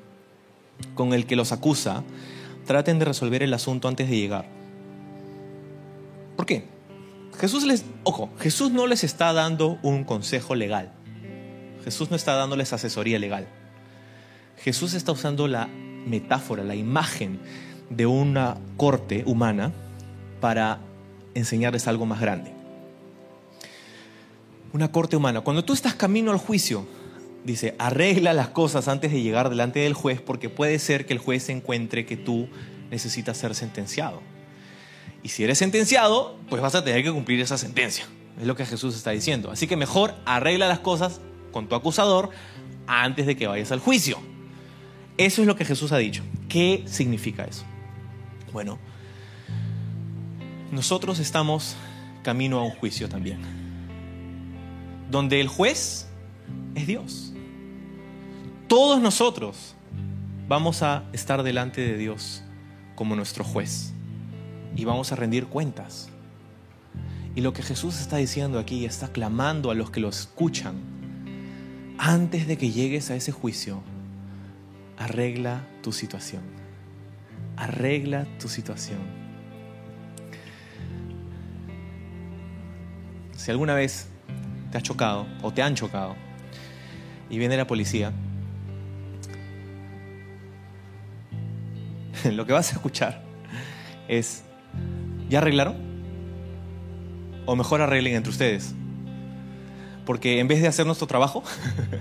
con 0.96 1.14
el 1.14 1.26
que 1.26 1.36
los 1.36 1.52
acusa, 1.52 2.04
traten 2.66 3.00
de 3.00 3.06
resolver 3.06 3.44
el 3.44 3.54
asunto 3.54 3.88
antes 3.88 4.10
de 4.10 4.18
llegar. 4.18 4.46
¿Por 6.36 6.46
qué? 6.46 6.66
Jesús 7.40 7.66
les, 7.66 7.86
ojo, 8.04 8.30
Jesús 8.40 8.72
no 8.72 8.88
les 8.88 9.04
está 9.04 9.34
dando 9.34 9.78
un 9.84 10.04
consejo 10.04 10.56
legal. 10.56 10.92
Jesús 11.84 12.10
no 12.10 12.16
está 12.16 12.34
dándoles 12.36 12.74
asesoría 12.74 13.20
legal. 13.20 13.48
Jesús 14.58 14.94
está 14.94 15.12
usando 15.12 15.48
la 15.48 15.68
metáfora, 15.68 16.64
la 16.64 16.76
imagen 16.76 17.40
de 17.90 18.06
una 18.06 18.58
corte 18.76 19.24
humana 19.26 19.72
para 20.42 20.80
enseñarles 21.38 21.88
algo 21.88 22.06
más 22.06 22.20
grande. 22.20 22.52
Una 24.74 24.92
corte 24.92 25.16
humana. 25.16 25.42
Cuando 25.42 25.64
tú 25.64 25.74
estás 25.74 25.94
camino 25.94 26.32
al 26.32 26.38
juicio, 26.38 26.88
dice, 27.44 27.76
arregla 27.80 28.34
las 28.34 28.50
cosas 28.50 28.88
antes 28.88 29.12
de 29.12 29.22
llegar 29.22 29.50
delante 29.50 29.80
del 29.80 29.94
juez 29.94 30.22
porque 30.22 30.50
puede 30.50 30.78
ser 30.80 31.06
que 31.06 31.14
el 31.14 31.20
juez 31.20 31.50
encuentre 31.50 32.06
que 32.06 32.18
tú 32.18 32.48
necesitas 32.92 33.38
ser 33.38 33.56
sentenciado. 33.56 34.22
Y 35.24 35.30
si 35.30 35.44
eres 35.44 35.58
sentenciado, 35.58 36.38
pues 36.50 36.62
vas 36.62 36.76
a 36.76 36.84
tener 36.84 37.04
que 37.04 37.12
cumplir 37.12 37.40
esa 37.40 37.58
sentencia. 37.58 38.06
Es 38.40 38.46
lo 38.46 38.56
que 38.56 38.66
Jesús 38.66 38.96
está 38.96 39.12
diciendo. 39.12 39.52
Así 39.52 39.68
que 39.68 39.76
mejor 39.76 40.14
arregla 40.26 40.68
las 40.68 40.80
cosas 40.80 41.22
con 41.52 41.68
tu 41.68 41.76
acusador 41.76 42.30
antes 42.86 43.26
de 43.26 43.36
que 43.36 43.48
vayas 43.48 43.72
al 43.72 43.80
juicio. 43.80 44.20
Eso 45.18 45.42
es 45.42 45.48
lo 45.48 45.56
que 45.56 45.66
Jesús 45.66 45.92
ha 45.92 45.98
dicho. 45.98 46.24
¿Qué 46.48 46.84
significa 46.86 47.44
eso? 47.46 47.64
Bueno, 48.54 48.78
nosotros 50.72 51.20
estamos 51.20 51.76
camino 52.24 52.60
a 52.60 52.64
un 52.64 52.72
juicio 52.72 53.08
también, 53.08 53.40
donde 55.10 55.40
el 55.40 55.48
juez 55.48 56.08
es 56.76 56.88
Dios. 56.88 57.34
Todos 58.68 59.02
nosotros 59.02 59.76
vamos 60.48 60.84
a 60.84 61.04
estar 61.14 61.44
delante 61.44 61.82
de 61.82 61.98
Dios 61.98 62.44
como 62.96 63.16
nuestro 63.16 63.44
juez 63.44 63.94
y 64.76 64.86
vamos 64.86 65.12
a 65.12 65.16
rendir 65.16 65.48
cuentas. 65.48 66.10
Y 67.36 67.42
lo 67.42 67.54
que 67.54 67.62
Jesús 67.62 68.00
está 68.00 68.18
diciendo 68.18 68.60
aquí, 68.60 68.86
está 68.86 69.10
clamando 69.10 69.70
a 69.70 69.76
los 69.76 69.92
que 69.92 70.00
lo 70.00 70.10
escuchan, 70.10 70.76
antes 71.98 72.48
de 72.48 72.58
que 72.58 72.72
llegues 72.72 73.12
a 73.12 73.16
ese 73.16 73.32
juicio, 73.32 73.82
arregla 74.98 75.68
tu 75.82 75.92
situación. 75.92 76.42
Arregla 77.56 78.26
tu 78.40 78.50
situación. 78.50 79.27
Si 83.48 83.52
alguna 83.52 83.76
vez 83.76 84.10
te 84.72 84.78
has 84.78 84.84
chocado 84.84 85.26
o 85.42 85.54
te 85.54 85.62
han 85.62 85.74
chocado 85.74 86.18
y 87.30 87.38
viene 87.38 87.56
la 87.56 87.66
policía, 87.66 88.12
lo 92.30 92.46
que 92.46 92.52
vas 92.52 92.74
a 92.74 92.76
escuchar 92.76 93.24
es, 94.10 94.44
¿ya 95.30 95.38
arreglaron? 95.38 95.78
O 97.46 97.56
mejor 97.56 97.80
arreglen 97.80 98.16
entre 98.16 98.32
ustedes. 98.32 98.76
Porque 100.06 100.42
en 100.42 100.50
vez 100.50 100.62
de 100.62 100.68
hacer 100.68 100.86
nuestro 100.86 101.08
trabajo, 101.08 101.42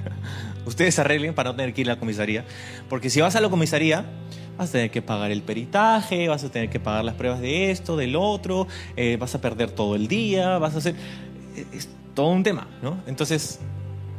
ustedes 0.66 0.98
arreglen 0.98 1.32
para 1.32 1.50
no 1.50 1.56
tener 1.56 1.74
que 1.74 1.82
ir 1.82 1.90
a 1.90 1.94
la 1.94 2.00
comisaría. 2.00 2.44
Porque 2.88 3.08
si 3.08 3.20
vas 3.20 3.36
a 3.36 3.40
la 3.40 3.48
comisaría, 3.48 4.04
vas 4.56 4.70
a 4.70 4.72
tener 4.72 4.90
que 4.90 5.02
pagar 5.02 5.30
el 5.30 5.42
peritaje, 5.42 6.28
vas 6.28 6.44
a 6.44 6.50
tener 6.50 6.70
que 6.70 6.80
pagar 6.80 7.04
las 7.04 7.14
pruebas 7.14 7.40
de 7.40 7.70
esto, 7.70 7.96
del 7.96 8.16
otro, 8.16 8.66
eh, 8.96 9.16
vas 9.16 9.34
a 9.34 9.40
perder 9.40 9.70
todo 9.70 9.94
el 9.94 10.08
día, 10.08 10.58
vas 10.58 10.74
a 10.74 10.78
hacer 10.78 10.94
es 11.72 11.88
todo 12.14 12.28
un 12.28 12.42
tema, 12.42 12.68
¿no? 12.82 13.02
Entonces 13.06 13.60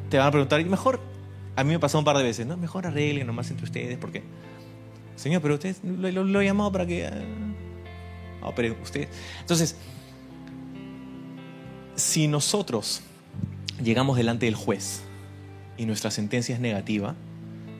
te 0.09 0.17
van 0.17 0.27
a 0.27 0.31
preguntar, 0.31 0.61
y 0.61 0.65
mejor, 0.65 0.99
a 1.55 1.63
mí 1.63 1.71
me 1.71 1.79
pasó 1.79 1.99
un 1.99 2.05
par 2.05 2.17
de 2.17 2.23
veces, 2.23 2.45
¿no? 2.45 2.57
Mejor 2.57 2.87
arreglen 2.87 3.27
nomás 3.27 3.49
entre 3.51 3.65
ustedes, 3.65 3.97
porque, 3.97 4.23
señor, 5.15 5.41
pero 5.41 5.55
usted 5.55 5.75
lo, 5.83 6.41
he 6.41 6.45
llamado 6.45 6.71
para 6.71 6.85
que... 6.85 7.09
No, 8.41 8.53
pero 8.55 8.75
usted... 8.81 9.07
Entonces, 9.41 9.75
si 11.95 12.27
nosotros 12.27 13.01
llegamos 13.83 14.17
delante 14.17 14.45
del 14.45 14.55
juez 14.55 15.01
y 15.77 15.85
nuestra 15.85 16.11
sentencia 16.11 16.55
es 16.55 16.61
negativa, 16.61 17.15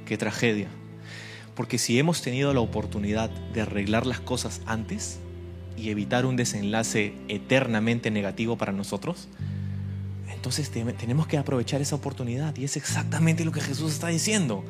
qué 0.05 0.17
tragedia. 0.17 0.67
Porque 1.55 1.77
si 1.77 1.97
hemos 1.97 2.21
tenido 2.21 2.53
la 2.53 2.59
oportunidad 2.59 3.29
de 3.29 3.61
arreglar 3.61 4.05
las 4.05 4.19
cosas 4.19 4.61
antes 4.65 5.19
y 5.77 5.89
evitar 5.89 6.25
un 6.25 6.35
desenlace 6.35 7.13
eternamente 7.27 8.11
negativo 8.11 8.57
para 8.57 8.71
nosotros, 8.71 9.27
entonces 10.37 10.69
tenemos 10.69 11.27
que 11.27 11.37
aprovechar 11.37 11.81
esa 11.81 11.95
oportunidad 11.95 12.55
y 12.55 12.63
es 12.63 12.77
exactamente 12.77 13.43
lo 13.43 13.51
que 13.51 13.59
Jesús 13.59 13.91
está 13.91 14.07
diciendo. 14.07 14.63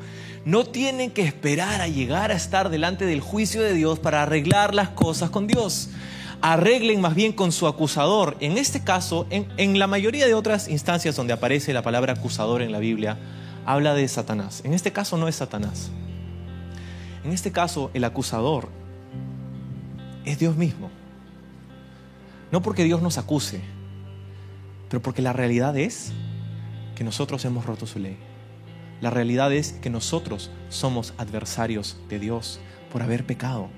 No 0.44 0.64
tienen 0.64 1.10
que 1.10 1.22
esperar 1.22 1.80
a 1.80 1.88
llegar 1.88 2.32
a 2.32 2.34
estar 2.34 2.70
delante 2.70 3.04
del 3.04 3.20
juicio 3.20 3.62
de 3.62 3.74
Dios 3.74 3.98
para 3.98 4.22
arreglar 4.22 4.74
las 4.74 4.88
cosas 4.88 5.30
con 5.30 5.46
Dios. 5.46 5.90
Arreglen 6.40 7.00
más 7.00 7.14
bien 7.14 7.32
con 7.32 7.52
su 7.52 7.66
acusador. 7.66 8.36
En 8.40 8.58
este 8.58 8.82
caso, 8.82 9.26
en, 9.30 9.78
la 9.78 9.86
mayoría 9.86 10.26
de 10.26 10.34
otras 10.34 10.68
instancias 10.68 11.14
donde 11.14 11.32
aparece 11.32 11.72
la 11.72 11.82
palabra 11.82 12.14
acusador 12.14 12.62
en 12.62 12.72
la 12.72 12.78
Biblia, 12.78 13.18
habla 13.66 13.94
de 13.94 14.08
Satanás. 14.08 14.62
En 14.64 14.74
este 14.74 14.92
caso 14.92 15.16
no 15.16 15.28
es 15.28 15.36
Satanás. 15.36 15.90
En 17.24 17.32
este 17.32 17.52
caso, 17.52 17.90
el 17.94 18.04
acusador 18.04 18.68
es 20.24 20.38
Dios 20.38 20.56
mismo. 20.56 20.90
No 22.50 22.62
porque 22.62 22.84
Dios 22.84 23.02
nos 23.02 23.18
acuse, 23.18 23.60
pero 24.88 25.02
porque 25.02 25.20
la 25.20 25.34
realidad 25.34 25.76
es 25.76 26.12
que 26.94 27.04
nosotros 27.04 27.44
hemos 27.44 27.66
roto 27.66 27.86
su 27.86 27.98
ley. 27.98 28.16
La 29.02 29.10
realidad 29.10 29.52
es 29.52 29.72
que 29.72 29.90
nosotros 29.90 30.50
somos 30.70 31.12
adversarios 31.18 31.98
de 32.08 32.18
Dios 32.18 32.58
por 32.90 33.02
haber 33.02 33.26
pecado, 33.26 33.68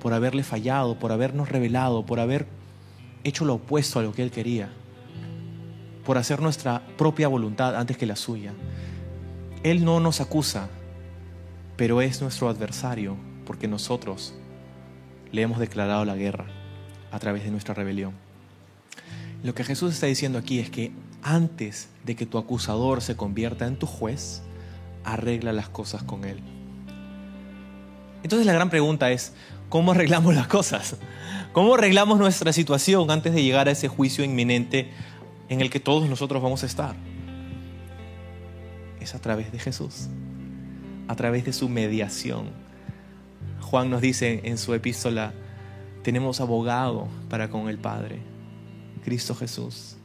por 0.00 0.14
haberle 0.14 0.44
fallado, 0.44 0.98
por 0.98 1.10
habernos 1.10 1.48
revelado, 1.48 2.06
por 2.06 2.20
haber 2.20 2.46
hecho 3.24 3.44
lo 3.44 3.54
opuesto 3.54 3.98
a 3.98 4.02
lo 4.02 4.12
que 4.12 4.22
Él 4.22 4.30
quería, 4.30 4.70
por 6.04 6.18
hacer 6.18 6.40
nuestra 6.40 6.86
propia 6.96 7.26
voluntad 7.26 7.74
antes 7.74 7.96
que 7.96 8.06
la 8.06 8.16
suya. 8.16 8.52
Él 9.64 9.84
no 9.84 9.98
nos 9.98 10.20
acusa, 10.20 10.68
pero 11.76 12.00
es 12.00 12.22
nuestro 12.22 12.48
adversario 12.48 13.16
porque 13.44 13.66
nosotros 13.66 14.34
le 15.32 15.42
hemos 15.42 15.58
declarado 15.58 16.04
la 16.04 16.14
guerra 16.14 16.46
a 17.10 17.18
través 17.18 17.44
de 17.44 17.50
nuestra 17.50 17.74
rebelión. 17.74 18.12
Lo 19.42 19.54
que 19.54 19.64
Jesús 19.64 19.94
está 19.94 20.06
diciendo 20.06 20.38
aquí 20.38 20.58
es 20.58 20.70
que 20.70 20.92
antes 21.22 21.88
de 22.04 22.16
que 22.16 22.26
tu 22.26 22.38
acusador 22.38 23.02
se 23.02 23.16
convierta 23.16 23.66
en 23.66 23.76
tu 23.76 23.86
juez, 23.86 24.42
arregla 25.04 25.52
las 25.52 25.68
cosas 25.68 26.02
con 26.02 26.24
él. 26.24 26.40
Entonces 28.22 28.46
la 28.46 28.52
gran 28.52 28.70
pregunta 28.70 29.10
es, 29.12 29.34
¿cómo 29.68 29.92
arreglamos 29.92 30.34
las 30.34 30.48
cosas? 30.48 30.96
¿Cómo 31.52 31.74
arreglamos 31.74 32.18
nuestra 32.18 32.52
situación 32.52 33.10
antes 33.10 33.32
de 33.32 33.42
llegar 33.42 33.68
a 33.68 33.70
ese 33.70 33.88
juicio 33.88 34.24
inminente 34.24 34.90
en 35.48 35.60
el 35.60 35.70
que 35.70 35.80
todos 35.80 36.08
nosotros 36.08 36.42
vamos 36.42 36.62
a 36.62 36.66
estar? 36.66 36.96
Es 39.00 39.14
a 39.14 39.20
través 39.20 39.52
de 39.52 39.58
Jesús, 39.58 40.08
a 41.08 41.14
través 41.14 41.44
de 41.44 41.52
su 41.52 41.68
mediación. 41.68 42.50
Juan 43.60 43.90
nos 43.90 44.00
dice 44.00 44.40
en 44.44 44.58
su 44.58 44.74
epístola, 44.74 45.32
tenemos 46.06 46.40
abogado 46.40 47.08
para 47.28 47.50
con 47.50 47.68
el 47.68 47.78
Padre 47.78 48.20
Cristo 49.02 49.34
Jesús. 49.34 49.95